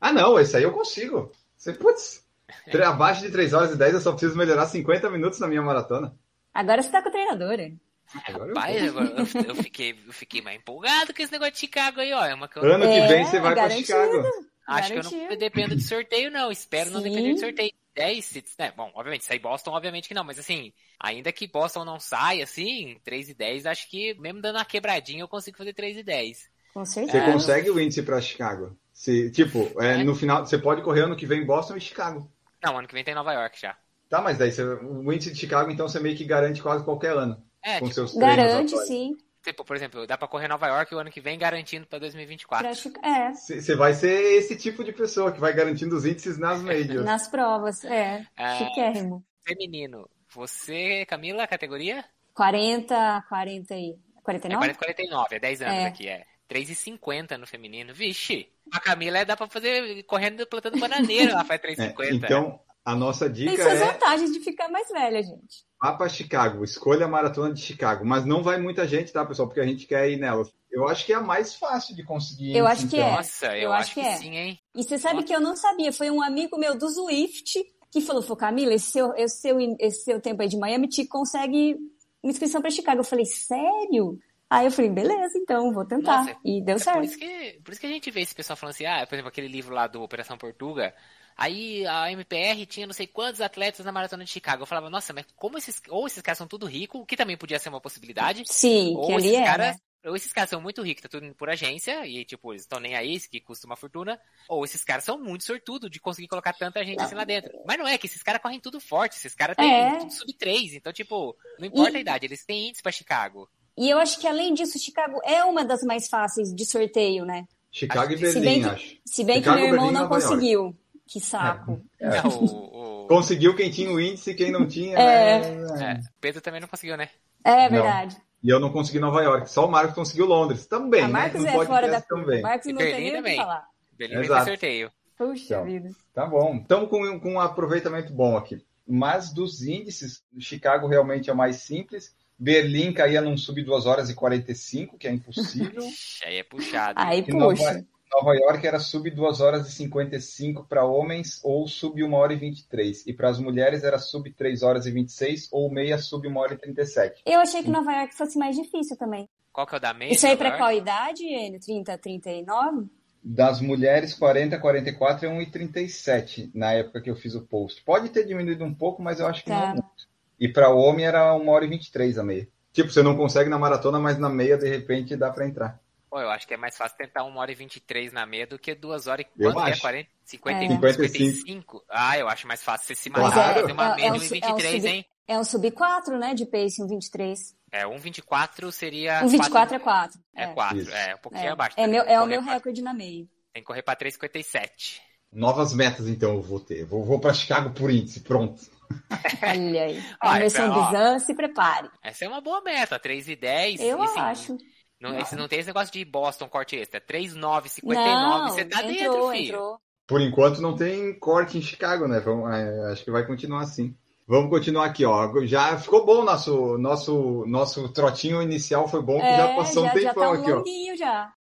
[0.00, 1.30] Ah, não, esse aí eu consigo.
[1.56, 2.26] Você, putz,
[2.84, 6.12] abaixo de 3 horas e 10 eu só preciso melhorar 50 minutos na minha maratona.
[6.52, 7.80] Agora você tá com o treinador, hein?
[8.26, 12.00] Agora eu Rapaz, eu, eu fiquei, eu fiquei mais empolgado com esse negócio de Chicago
[12.00, 12.26] aí, ó.
[12.26, 13.86] É uma que eu Ano que É, vem você vai pra garantido.
[13.86, 14.24] Chicago.
[14.66, 16.50] acho que eu não dependo de sorteio, não.
[16.50, 17.10] Espero não Sim.
[17.10, 17.72] depender de sorteio.
[17.98, 18.72] 10, se- né?
[18.76, 22.98] Bom, obviamente, sair Boston, obviamente que não, mas assim, ainda que Boston não saia, assim,
[23.04, 26.48] 3 e 10, acho que mesmo dando uma quebradinha eu consigo fazer 3 e 10.
[26.72, 27.22] Com Você certeza.
[27.22, 28.78] consegue o índice pra Chicago.
[28.92, 30.04] Se, tipo, é, É.
[30.04, 32.30] no final, você pode correr ano que vem Boston e Chicago.
[32.62, 33.76] Não, ano que vem tem Nova York já.
[34.08, 37.12] Tá, mas daí você- o índice de Chicago, então, você meio que garante quase qualquer
[37.16, 37.42] ano.
[37.62, 39.16] É, com tipo, seus Garante, sim.
[39.48, 42.66] Tipo, por exemplo, dá pra correr Nova York o ano que vem garantindo pra 2024.
[42.66, 46.04] Pra Chica- É, Você você vai ser esse tipo de pessoa que vai garantindo os
[46.04, 47.04] índices nas majors.
[47.04, 47.84] nas provas.
[47.84, 48.56] É, Ah.
[48.56, 49.24] chiquérrimo.
[49.46, 50.08] Feminino.
[50.34, 52.04] Você, Camila, categoria?
[52.34, 53.90] 40, 40 e...
[54.16, 54.60] É 49?
[54.74, 55.86] 40, 49, é 10 anos É.
[55.86, 56.24] aqui, é.
[56.48, 57.94] 3,50 no feminino.
[57.94, 62.26] Vixe, a Camila é, dá pra fazer correndo plantando bananeira, ela faz É, 3,50.
[62.26, 65.66] então, a nossa Tem dica suas é vantagens de ficar mais velha, gente.
[65.80, 68.04] Vá para Chicago, escolha a maratona de Chicago.
[68.04, 69.48] Mas não vai muita gente, tá, pessoal?
[69.48, 70.48] Porque a gente quer ir nela.
[70.70, 72.56] Eu acho que é a mais fácil de conseguir.
[72.56, 73.08] Eu acho que então.
[73.08, 73.12] é.
[73.12, 74.16] Nossa, eu, Eu acho, acho que, é.
[74.16, 74.60] sim, hein?
[74.74, 75.26] E você sabe Nossa.
[75.26, 75.92] que eu não sabia.
[75.92, 77.58] Foi um amigo meu do Zwift
[77.90, 81.06] que falou, falou, Camila, esse seu, esse, seu, esse seu tempo aí de Miami te
[81.06, 81.76] consegue
[82.22, 83.00] uma inscrição pra Chicago.
[83.00, 84.18] Eu falei, sério?
[84.50, 86.24] Aí eu falei, beleza, então, vou tentar.
[86.24, 87.04] Nossa, e deu É por certo.
[87.04, 89.28] isso, que, por isso que a gente vê esse pessoal falando assim, ah, por exemplo,
[89.28, 90.94] aquele livro lá do Operação Portuga,
[91.38, 94.62] aí a MPR tinha não sei quantos atletas na maratona de Chicago.
[94.62, 97.36] Eu falava, nossa, mas como esses, ou esses caras são tudo ricos, o que também
[97.38, 99.80] podia ser uma possibilidade, Sim, que ou ali esses é, caras, né?
[100.06, 102.80] ou esses caras são muito ricos, tá tudo indo por agência, e tipo, eles estão
[102.80, 106.28] nem aí, isso que custa uma fortuna, ou esses caras são muito sortudos de conseguir
[106.28, 107.52] colocar tanta gente assim lá dentro.
[107.66, 109.98] Mas não é, que esses caras correm tudo forte, esses caras têm É.
[109.98, 113.48] tudo sub 3, então tipo, não importa E- a idade, eles têm índice pra Chicago.
[113.76, 117.44] E eu acho que além disso, Chicago é uma das mais fáceis de sorteio, né?
[117.70, 118.96] Chicago e Se Se Berlim, bem que, acho.
[119.06, 120.28] se bem que Chicago, meu irmão Berlim não Nova York.
[120.34, 120.76] conseguiu.
[121.08, 121.80] Que saco.
[122.00, 122.06] É.
[122.18, 124.96] É, o- o- Conseguiu quem tinha o índice e quem não tinha.
[124.98, 125.40] É.
[125.40, 125.92] né?
[125.94, 127.08] É, Pedro também não conseguiu, né?
[127.42, 128.16] É, verdade.
[128.42, 129.50] E eu não consegui Nova York.
[129.50, 130.66] Só o Marcos conseguiu Londres.
[130.66, 131.12] Também, a né?
[131.12, 132.42] Marcos No é fora da também.
[132.42, 133.36] Marcos E não tem Berlim também.
[133.36, 133.66] falar.
[133.96, 134.44] Berlim Exato.
[134.44, 134.92] sorteio.
[135.16, 135.64] Puxa Então.
[135.64, 135.90] vida.
[136.14, 136.56] Tá bom.
[136.58, 138.64] Estamos com, com um aproveitamento bom aqui.
[138.86, 142.14] Mas dos índices, Chicago realmente é o mais simples.
[142.38, 145.82] Berlim caía num sub 2 horas e 45, que é impossível.
[145.82, 147.00] Ixi, Aí é puxado.
[147.00, 147.84] Aí E Nova, puxa.
[148.12, 152.36] Nova York era sub 2 horas e 55 para homens ou sub 1 hora e
[152.36, 153.06] 23.
[153.06, 156.54] E para as mulheres era sub 3 horas e 26 ou meia sub 1 hora
[156.54, 157.22] e 37.
[157.26, 159.28] Eu achei que Nova York fosse mais difícil também.
[159.52, 160.12] Qual que é o da meia?
[160.12, 160.56] Isso aí York?
[160.56, 161.60] qual idade, Enio?
[161.60, 162.86] 30, 39?
[163.22, 167.82] Das mulheres, 40, 44 é 1,37 na época que eu fiz o post.
[167.84, 169.60] Pode ter diminuído um pouco, mas eu acho que Tá.
[169.60, 170.08] não muito.
[170.40, 172.48] E para homem era 1 hora e 23 a meia.
[172.72, 175.80] Tipo, você não consegue na maratona, mas na meia, de repente, dá para entrar.
[176.10, 178.58] Pô, eu acho que é mais fácil tentar 1 hora e 23 na meia do
[178.58, 179.72] que 2 horas e Eu quanto é?
[179.72, 179.80] acho.
[179.82, 180.68] 40, 50, É.
[180.92, 181.84] 55.
[181.88, 183.28] Ah, eu acho mais fácil você se Claro.
[183.28, 185.06] matar fazer uma É- é meia um é um 1,23, sub- hein?
[185.26, 186.34] É um sub 4, né?
[186.34, 187.54] De pace, um 23.
[187.70, 189.22] É, 1,24 seria...
[189.22, 190.18] Um 24 é 4.
[190.34, 190.90] É 4, Isso.
[190.90, 191.74] é um pouquinho É, abaixo.
[191.78, 193.26] é, meu, é o meu pra- recorde na meia.
[193.52, 195.00] Tem que correr pra 3,57.
[195.30, 196.86] Novas metas, então, eu vou ter.
[196.86, 198.62] Vou, vou para Chicago por índice, pronto.
[199.42, 200.02] Olha aí.
[200.22, 200.86] Ó, A é versão pra- ó.
[200.86, 201.90] Bizan, se prepare.
[202.02, 203.78] Essa é uma boa meta, 3,10.
[203.80, 204.58] Eu e, assim, acho.
[205.00, 207.00] Não, esse, não tem esse negócio de Boston corte extra.
[207.00, 209.44] 3,959, Não, você tá entrou, dentro, filho.
[209.46, 209.80] entrou.
[210.06, 212.18] Por enquanto não tem corte em Chicago, né?
[212.20, 213.94] Vamos- é, acho que vai continuar assim.
[214.26, 215.30] Vamos continuar aqui, ó.
[215.46, 219.90] Já ficou bom nosso nosso nosso trotinho inicial foi bom, que É, já passou já,
[219.90, 220.96] um tempão já tá um aqui, ó.
[220.96, 221.32] já.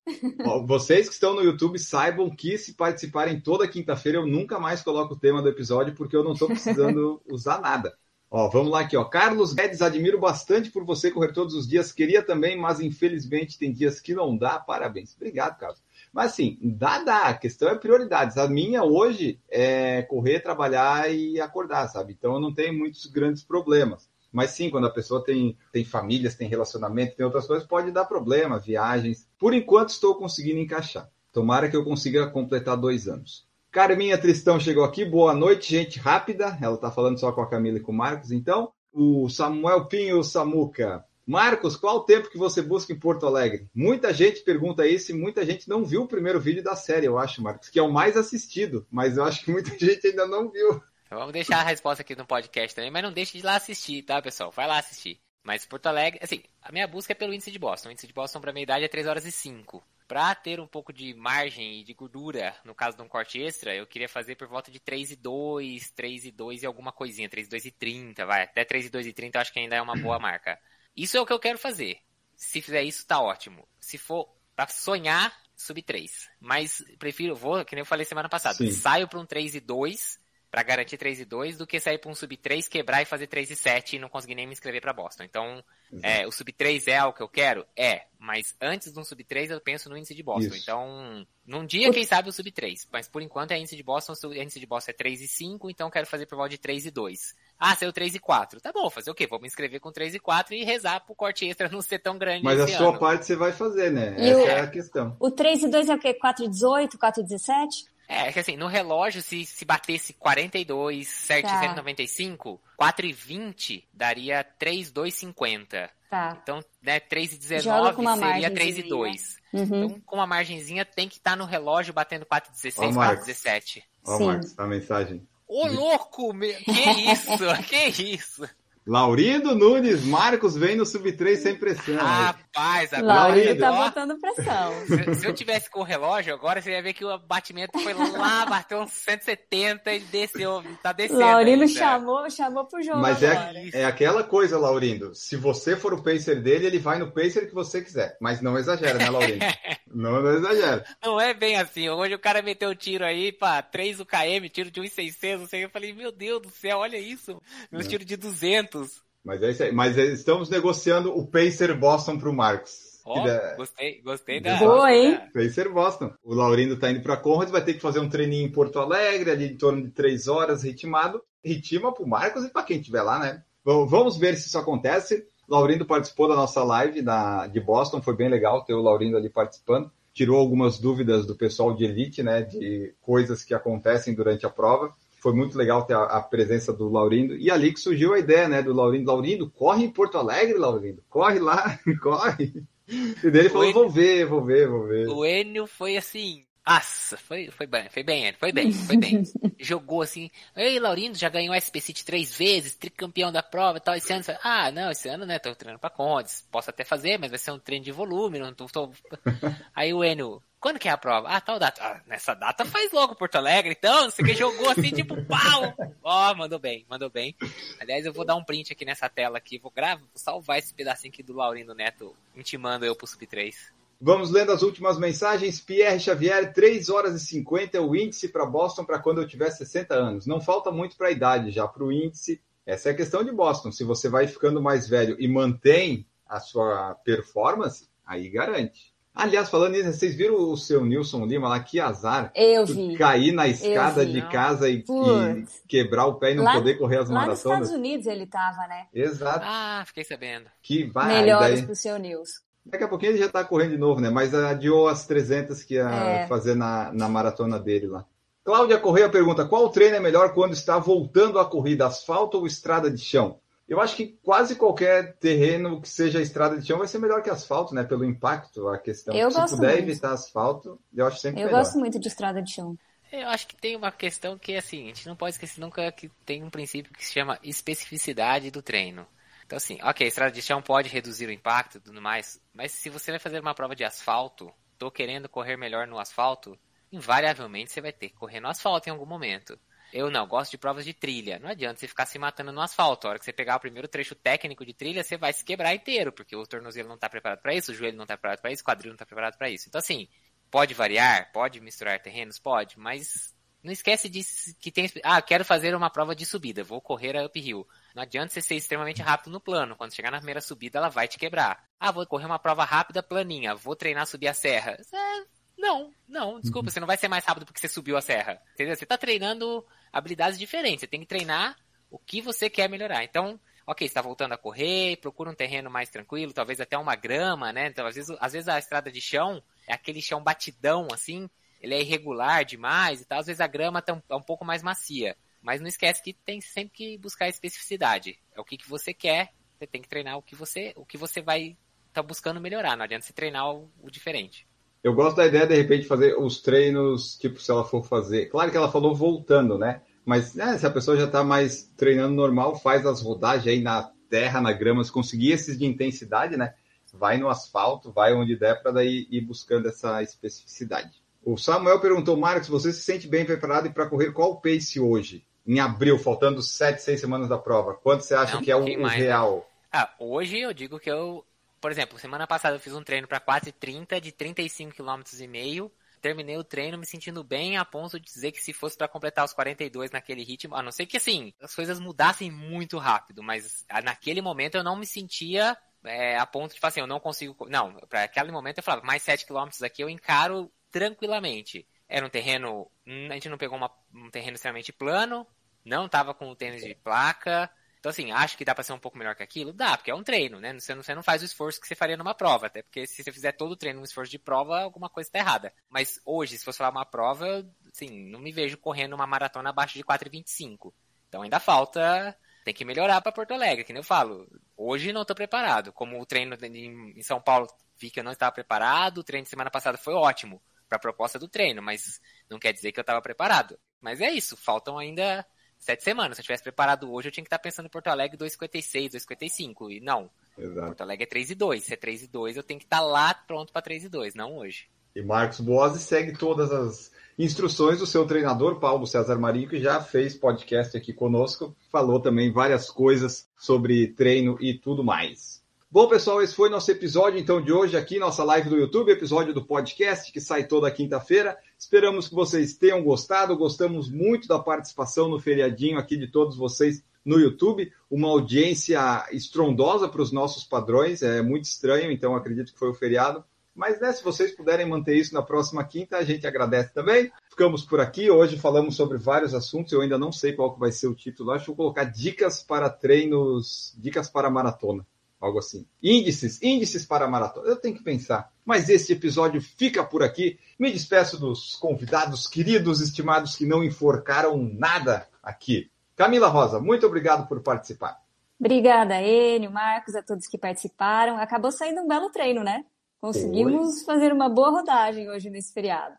[0.46, 4.82] Ó, Vocês que estão no YouTube saibam que se participarem toda quinta-feira eu nunca mais
[4.82, 7.94] coloco o tema do episódio porque eu não estou precisando usar nada.
[8.30, 9.06] Ó, vamos lá aqui, ó.
[9.06, 11.94] Carlos Guedes, admiro bastante por você correr todos os dias.
[11.94, 14.60] Queria também, mas infelizmente tem dias que não dá.
[14.60, 15.16] Parabéns.
[15.16, 15.82] Obrigado, Carlos.
[16.12, 17.22] Mas assim, dá, dá.
[17.28, 18.38] A questão é prioridades.
[18.38, 22.14] A minha hoje é correr, trabalhar e acordar, sabe?
[22.18, 24.10] Então eu não tenho muitos grandes problemas.
[24.30, 28.06] Mas sim, quando a pessoa tem, tem famílias, tem relacionamento, tem outras coisas, pode dar
[28.06, 29.26] problema, viagens.
[29.40, 31.10] Por enquanto estou conseguindo encaixar.
[31.32, 33.47] Tomara que eu consiga completar dois anos.
[33.78, 35.06] Carminha Tristão chegou aqui.
[35.06, 36.58] Boa noite, gente rápida.
[36.60, 38.32] Ela tá falando só com a Camila e com o Marcos.
[38.32, 41.06] Então, o Samuel Pinho Samuca.
[41.28, 43.70] Marcos, qual o tempo que você busca em Porto Alegre?
[43.76, 47.20] Muita gente pergunta isso e muita gente não viu o primeiro vídeo da série, eu
[47.20, 50.50] acho, Marcos, que é o mais assistido, mas eu acho que muita gente ainda não
[50.50, 50.82] viu.
[51.06, 54.02] Então vamos deixar a resposta aqui no podcast também, mas não deixe de lá assistir,
[54.02, 54.50] tá, pessoal?
[54.50, 55.20] Vai lá assistir.
[55.44, 57.90] Mas Porto Alegre, assim, a minha busca é pelo índice de Boston.
[57.90, 59.84] O índice de Boston para minha idade é 3 horas e 5.
[60.08, 63.76] Para ter um pouco de margem e de gordura, no caso de um corte extra,
[63.76, 67.28] eu queria fazer por volta de 3 e 2, 3 e 2 e alguma coisinha,
[67.28, 68.44] 3 e 2 e 30, vai.
[68.44, 70.58] Até 3 e 2 e 30 eu acho que ainda é uma boa marca.
[70.96, 72.00] Isso é o que eu quero fazer.
[72.36, 73.68] Se fizer isso, tá ótimo.
[73.80, 76.30] Se for pra sonhar, sub 3.
[76.40, 78.72] Mas prefiro, vou, que nem eu falei semana passada, Sim.
[78.72, 80.20] saio pra um 3 e 2
[80.50, 83.28] pra garantir 3 e 2 do que sair pra um sub 3, quebrar e fazer
[83.28, 85.24] 3 e 7 e não conseguir nem me inscrever pra Boston.
[85.24, 85.64] Então,
[86.02, 87.66] é, o sub 3 é o que eu quero?
[87.76, 88.04] É.
[88.20, 90.54] Mas antes de um sub 3 eu penso no índice de Boston.
[90.56, 90.64] Isso.
[90.64, 92.88] Então, num dia, quem sabe o sub 3.
[92.92, 95.70] Mas por enquanto é índice de Boston, o índice de Boston é 3 e 5,
[95.70, 97.36] então eu quero fazer por volta de 3 e 2.
[97.60, 98.60] Ah, saiu 3 e 4.
[98.62, 99.28] Tá bom, fazer o quê?
[99.28, 102.18] Vou me inscrever com 3 e 4 e rezar pro corte extra não ser tão
[102.18, 103.00] grande Mas a sua ano.
[103.00, 104.16] parte você vai fazer, né?
[104.18, 105.16] E Essa o- é a questão.
[105.20, 106.14] O 3 e 2 é o quê?
[106.14, 107.86] 4 e 18, 4 e 17?
[108.08, 111.60] É, que assim, no relógio, se, se batesse 42, certo, Tá.
[111.60, 115.90] 195, 4 e 20 daria 3, 2, 50.
[116.10, 116.38] Tá.
[116.42, 118.90] Então, né, 3 e Joga 19 com uma seria 3 e margenzinha.
[118.90, 119.38] 2.
[119.54, 119.84] Uhum.
[119.86, 122.94] Então, com uma margenzinha, tem que estar no relógio batendo 4 e 16, Ó, 4
[122.94, 123.26] e Marcos.
[123.26, 123.84] 17.
[124.06, 124.26] Ó, Sim.
[124.28, 125.28] Marcos, a mensagem.
[125.46, 126.34] Ô, louco!
[126.34, 126.72] meu- Que
[127.12, 127.32] isso?
[127.68, 128.50] que isso?
[128.88, 131.98] Laurindo Nunes, Marcos vem no Sub-3 sem pressão.
[131.98, 133.14] Rapaz, agora...
[133.14, 134.74] Laurindo tá botando pressão.
[134.88, 137.94] Se, se eu tivesse com o relógio agora, você ia ver que o batimento foi
[137.94, 141.20] lá, bateu uns 170 e desceu, tá descendo.
[141.20, 141.68] Laurindo ainda.
[141.68, 143.58] chamou, chamou pro jogo Mas agora.
[143.58, 145.14] é, é aquela coisa, Laurindo.
[145.14, 148.16] Se você for o pacer dele, ele vai no pacer que você quiser.
[148.22, 149.46] Mas não exagera, né, Laurindo?
[149.98, 150.86] não, não exagera.
[151.04, 151.90] Não é bem assim.
[151.90, 155.64] Hoje o cara meteu tiro aí pra 3 UKM, tiro de 1,600, não sei.
[155.66, 157.42] Eu falei, meu Deus do céu, olha isso.
[157.72, 157.90] Meus É.
[157.90, 159.02] tiros de 200.
[159.26, 159.72] Mas é isso aí.
[159.72, 162.88] Mas estamos negociando o pacer Boston pro Marcos.
[163.06, 164.56] Ó, Que dá- gostei, gostei da...
[164.58, 165.18] Boa, hein?
[165.34, 166.14] Pacer Boston.
[166.24, 169.32] O Laurindo tá indo pra Conrads, vai ter que fazer um treininho em Porto Alegre,
[169.32, 171.22] ali em torno de três horas, ritmado.
[171.44, 173.44] Ritima pro Marcos e pra quem estiver lá, né?
[173.64, 175.26] Vamos ver se isso acontece.
[175.48, 179.16] O Laurindo participou da nossa live da, de Boston, foi bem legal ter o Laurindo
[179.16, 179.90] ali participando.
[180.14, 182.42] Tirou algumas dúvidas do pessoal de elite, né?
[182.42, 184.92] De coisas que acontecem durante a prova.
[185.22, 187.36] Foi muito legal ter a, a presença do Laurindo.
[187.36, 188.62] E ali que surgiu a ideia, né?
[188.62, 189.10] Do Laurindo.
[189.10, 191.04] Laurindo, corre em Porto Alegre, Laurindo.
[191.10, 192.64] Corre lá, corre.
[192.88, 193.74] E daí ele falou, Oi.
[193.74, 195.08] vou ver, vou ver, vou ver.
[195.08, 196.47] O Enio foi assim.
[196.68, 199.24] Nossa, foi, foi bem, foi bem, foi bem, foi bem.
[199.60, 200.30] Jogou assim.
[200.56, 203.96] Ei, Laurindo já ganhou SP City três vezes, tricampeão da prova e tal.
[203.96, 206.46] Esse ano, você- ah, não, esse ano, né, tô treinando pra Condes.
[206.52, 208.66] Posso até fazer, mas vai ser um treino de volume, não tô.
[208.68, 208.92] tô-
[209.74, 211.30] Aí o Enio, quando que é a prova?
[211.30, 211.82] Ah, tal data.
[211.82, 214.10] Ah, nessa data faz logo Porto Alegre, então.
[214.10, 215.74] Você que jogou assim, tipo, pau!
[216.04, 217.36] Ó, mandou bem, mandou bem.
[217.80, 220.74] Aliás, eu vou dar um print aqui nessa tela aqui, vou gravar, vou salvar esse
[220.74, 223.72] pedacinho aqui do Laurindo Neto, intimando eu pro Sub 3.
[224.00, 225.60] Vamos lendo as últimas mensagens.
[225.60, 229.50] Pierre Xavier, 3 horas e 50 é o índice para Boston para quando eu tiver
[229.50, 230.26] 60 anos.
[230.28, 232.40] Não falta muito para a idade já para o índice.
[232.66, 233.72] Essa é a questão de Boston.
[233.72, 238.94] Se você vai ficando mais velho e mantém a sua performance, aí garante.
[239.16, 241.60] Aliás, falando nisso, vocês viram o seu Nilson Lima lá?
[241.60, 242.32] Que azar.
[242.36, 242.96] Eu vi.
[242.98, 244.30] Cair na escada vi, de não.
[244.30, 247.68] casa e, e quebrar o pé e não Lá- poder correr as Lá nos maratonas.
[247.68, 248.86] Estados Unidos ele tava, né?
[248.94, 249.40] Exato.
[249.44, 250.46] Ah, fiquei sabendo.
[250.62, 251.08] Que vai.
[251.22, 252.46] Melhoras daí- pro seu News.
[252.70, 254.10] Daqui a pouquinho ele já tá correndo de novo, né?
[254.10, 256.28] Mas adiou as 300 que ia É.
[256.28, 258.06] fazer na, na maratona dele lá.
[258.44, 262.90] Cláudia Correia pergunta: qual treino é melhor quando está voltando à corrida, asfalto ou estrada
[262.90, 263.40] de chão?
[263.68, 267.30] Eu acho que quase qualquer terreno que seja estrada de chão vai ser melhor que
[267.30, 267.84] asfalto, né?
[267.84, 269.14] Pelo impacto, a questão.
[269.14, 269.90] Eu Se gosto puder muito.
[269.90, 271.60] evitar asfalto, eu acho sempre Eu melhor.
[271.60, 272.78] gosto muito de estrada de chão.
[273.12, 276.10] Eu acho que tem uma questão que, assim, a gente não pode esquecer nunca que
[276.26, 279.06] tem um princípio que se chama especificidade do treino.
[279.48, 282.90] Então, assim, ok, estrada de chão pode reduzir o impacto e tudo mais, mas se
[282.90, 286.60] você vai fazer uma prova de asfalto, tô querendo correr melhor no asfalto,
[286.92, 289.58] invariavelmente você vai ter que correr no asfalto em algum momento.
[289.94, 291.40] Eu não, gosto de provas de trilha.
[291.40, 293.08] Não adianta você ficar se matando no asfalto.
[293.08, 295.74] A hora que você pegar o primeiro trecho técnico de trilha, você vai se quebrar
[295.74, 298.52] inteiro, porque o tornozelo não está preparado para isso, o joelho não está preparado para
[298.52, 299.70] isso, o quadril não está preparado para isso.
[299.70, 300.10] Então, assim,
[300.52, 303.34] pode variar, pode misturar terrenos, pode, mas
[303.68, 304.22] não esquece de
[304.60, 304.90] que tem.
[305.04, 307.68] Ah, quero fazer uma prova de subida, vou correr a uphill.
[307.94, 309.76] Não adianta você ser extremamente rápido no plano.
[309.76, 311.64] Quando chegar na primeira subida, ela vai te quebrar.
[311.78, 313.54] Ah, vou correr uma prova rápida, planinha.
[313.54, 314.78] Vou treinar subir a serra.
[314.94, 315.26] É,
[315.58, 316.72] não, não, desculpa, uhum.
[316.72, 318.42] você não vai ser mais rápido porque você subiu a serra.
[318.54, 318.74] Entendeu?
[318.74, 320.82] Você está treinando habilidades diferentes.
[320.82, 321.58] Você tem que treinar
[321.92, 323.04] o que você quer melhorar.
[323.04, 327.52] Então, ok, está voltando a correr, procura um terreno mais tranquilo, talvez até uma grama,
[327.52, 327.68] né?
[327.68, 331.30] Então, às vezes, às vezes a estrada de chão é aquele chão batidão, assim,
[331.62, 333.20] ele é irregular demais e tal.
[333.20, 335.16] Às vezes a grama tá um, é um pouco mais macia.
[335.42, 338.18] Mas não esquece que tem sempre que buscar especificidade.
[338.36, 340.98] É o que, que você quer, você tem que treinar o que você, o que
[340.98, 342.76] você vai estar tá buscando melhorar.
[342.76, 344.48] Não adianta você treinar o, o diferente.
[344.84, 348.28] Eu gosto da ideia, de repente, fazer os treinos, tipo, se ela for fazer.
[348.28, 349.82] Claro que ela falou voltando, né?
[350.06, 353.92] Mas né, se a pessoa já está mais treinando normal, faz as rodagens aí na
[354.10, 356.54] terra, na grama, se conseguir esses de intensidade, né?
[356.94, 361.02] Vai no asfalto, vai onde der para ir buscando essa especificidade.
[361.30, 365.28] O Samuel perguntou, Marcos, você se sente bem preparado para correr qual pace hoje?
[365.46, 367.74] em abril, faltando sete, seis semanas da prova?
[367.74, 369.38] Quanto você acha é um que é o, mais, real?
[369.38, 369.44] Né?
[369.72, 371.26] Ah, hoje eu digo que eu,
[371.62, 375.72] por exemplo, semana passada eu fiz um treino para 4,30 de 35 km e meio.
[376.02, 379.26] Terminei o treino me sentindo bem a ponto de dizer que se fosse para completar
[379.26, 383.66] os 42 naquele ritmo, a não ser que assim, as coisas mudassem muito rápido, mas
[383.84, 387.36] naquele momento eu não me sentia é, a ponto de falar assim, eu não consigo.
[387.50, 391.68] Não, para aquele momento eu falava, mais 7 km aqui eu encaro tranquilamente.
[391.90, 392.70] Era um terreno.
[393.10, 395.26] A gente não pegou uma, um terreno extremamente plano,
[395.66, 397.50] não tava com o tênis de placa.
[397.80, 399.54] Então, assim, acho que dá para ser um pouco melhor que aquilo?
[399.54, 400.54] Dá, porque é um treino, né?
[400.60, 403.04] Você não, você não faz o esforço que você faria numa prova, até porque se
[403.04, 405.54] você fizer todo o treino um esforço de prova, alguma coisa está errada.
[405.70, 409.76] Mas hoje, se fosse falar uma prova, assim, não me vejo correndo uma maratona abaixo
[409.76, 410.74] de 4,25.
[411.08, 414.28] Então ainda falta, tem que melhorar para Porto Alegre, que nem eu falo.
[414.58, 415.72] Hoje não estou preparado.
[415.72, 417.48] Como o treino em São Paulo
[417.80, 420.82] vi que eu não estava preparado, o treino de semana passada foi ótimo para a
[420.82, 423.58] proposta do treino, mas não quer dizer que eu estava preparado.
[423.82, 425.26] Mas é isso, faltam ainda
[425.60, 426.18] sete semanas.
[426.18, 429.72] Se eu tivesse preparado hoje, eu tinha que estar pensando em Porto Alegre 2,56, 2,55.
[429.72, 430.10] E não.
[430.38, 430.68] Exato.
[430.68, 431.64] Porto Alegre é 3 e 2.
[431.64, 434.16] Se é 3 e 2, eu tenho que estar lá pronto para 3 e 2,
[434.16, 434.70] não hoje.
[434.96, 439.82] E Marcos Boazzi segue todas as instruções do seu treinador, Paulo César Marinho, que já
[439.82, 445.44] fez podcast aqui conosco, falou também várias coisas sobre treino e tudo mais.
[445.70, 449.34] Bom, pessoal, esse foi nosso episódio então de hoje aqui, nossa live do YouTube, episódio
[449.34, 451.38] do podcast que sai toda quinta-feira.
[451.60, 453.36] Esperamos que vocês tenham gostado.
[453.36, 457.70] Gostamos muito da participação no feriadinho aqui de todos vocês no YouTube.
[457.92, 458.80] Uma audiência
[459.12, 463.22] estrondosa para os nossos padrões, é muito estranho, então acredito que foi o feriado.
[463.54, 467.12] Mas né, se vocês puderem manter isso na próxima quinta, a gente agradece também.
[467.30, 468.10] Ficamos por aqui.
[468.10, 469.74] Hoje falamos sobre vários assuntos.
[469.74, 471.32] Eu ainda não sei qual vai ser o título.
[471.32, 474.86] Acho que vou colocar dicas para treinos, dicas para maratona
[475.20, 475.66] algo assim.
[475.82, 477.48] Índices, índices para maratona.
[477.48, 478.32] Eu tenho que pensar.
[478.46, 480.40] Mas este episódio fica por aqui.
[480.58, 485.70] Me despeço dos convidados queridos, estimados que não enforcaram nada aqui.
[485.96, 488.00] Camila Rosa, muito obrigado por participar.
[488.40, 491.18] Obrigada, Enio, Marcos, a todos que participaram.
[491.18, 492.64] Acabou saindo um belo treino, né?
[493.02, 493.86] Conseguimos Oi.
[493.86, 495.96] fazer uma boa rodagem hoje nesse feriado.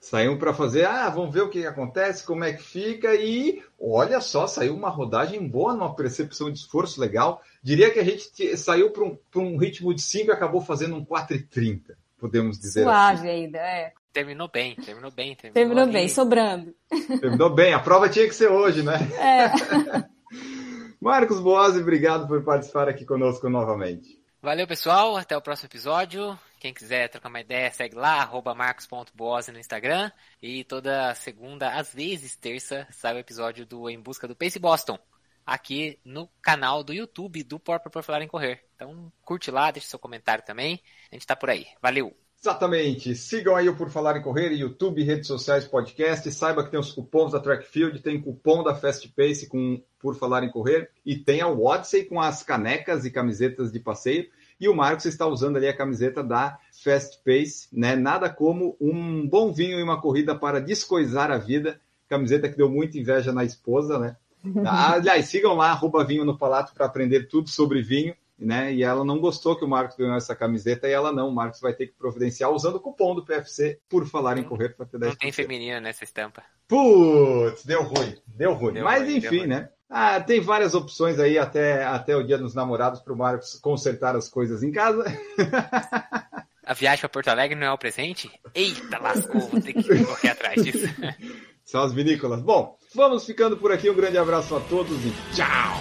[0.00, 4.20] Saímos para fazer, ah, vamos ver o que acontece, como é que fica, e olha
[4.20, 7.42] só, saiu uma rodagem boa, numa percepção de esforço legal.
[7.62, 11.04] Diria que a gente saiu para um, um ritmo de 5 e acabou fazendo um
[11.04, 13.28] 4,30, podemos dizer Suave assim.
[13.28, 13.92] ainda, é.
[14.12, 15.34] Terminou bem, terminou bem.
[15.34, 16.74] Terminou, terminou bem, sobrando.
[17.20, 18.98] Terminou bem, a prova tinha que ser hoje, né?
[19.18, 20.08] É.
[21.00, 24.18] Marcos Boazzi, obrigado por participar aqui conosco novamente.
[24.40, 25.16] Valeu, pessoal.
[25.16, 26.38] Até o próximo episódio.
[26.60, 30.10] Quem quiser trocar uma ideia, segue lá, arroba marcos.boase no Instagram.
[30.42, 34.98] E toda segunda, às vezes terça, sai o episódio do Em Busca do Pace Boston.
[35.48, 38.62] Aqui no canal do YouTube do Porta por Falar em Correr.
[38.76, 40.78] Então curte lá, deixa seu comentário também.
[41.10, 41.66] A gente tá por aí.
[41.80, 42.14] Valeu!
[42.38, 43.16] Exatamente.
[43.16, 46.30] Sigam aí o Por Falar em Correr, YouTube, redes sociais, podcast.
[46.30, 50.44] Saiba que tem os cupons da Trackfield, tem cupom da Fast Pace com Por Falar
[50.44, 54.28] em Correr e tem a Odyssey com as canecas e camisetas de passeio.
[54.60, 57.96] E o Marcos está usando ali a camiseta da Fast Pace, né?
[57.96, 61.80] Nada como um bom vinho e uma corrida para descoisar a vida.
[62.06, 64.16] Camiseta que deu muita inveja na esposa, né?
[64.66, 68.14] Aliás, sigam lá, arroba vinho no palato para aprender tudo sobre vinho.
[68.38, 68.72] Né?
[68.72, 71.28] E ela não gostou que o Marcos ganhou essa camiseta e ela não.
[71.28, 74.76] O Marcos vai ter que providenciar usando o cupom do PFC por falar em correr
[74.76, 75.06] para ter 10%.
[75.06, 76.44] Não tem feminina nessa estampa.
[76.68, 78.74] Putz, deu ruim, deu ruim.
[78.74, 79.68] Deu Mas ruim, enfim, né?
[79.90, 84.14] Ah, tem várias opções aí até, até o dia dos namorados para o Marcos consertar
[84.14, 85.04] as coisas em casa.
[86.68, 88.30] A viagem para Porto Alegre não é o presente?
[88.54, 90.86] Eita, lascou, vou ter que correr atrás disso.
[91.68, 92.40] São as vinícolas.
[92.40, 93.90] Bom, vamos ficando por aqui.
[93.90, 95.76] Um grande abraço a todos e tchau!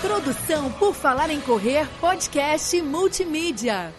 [0.00, 3.94] Produção por Falar em Correr, podcast multimídia.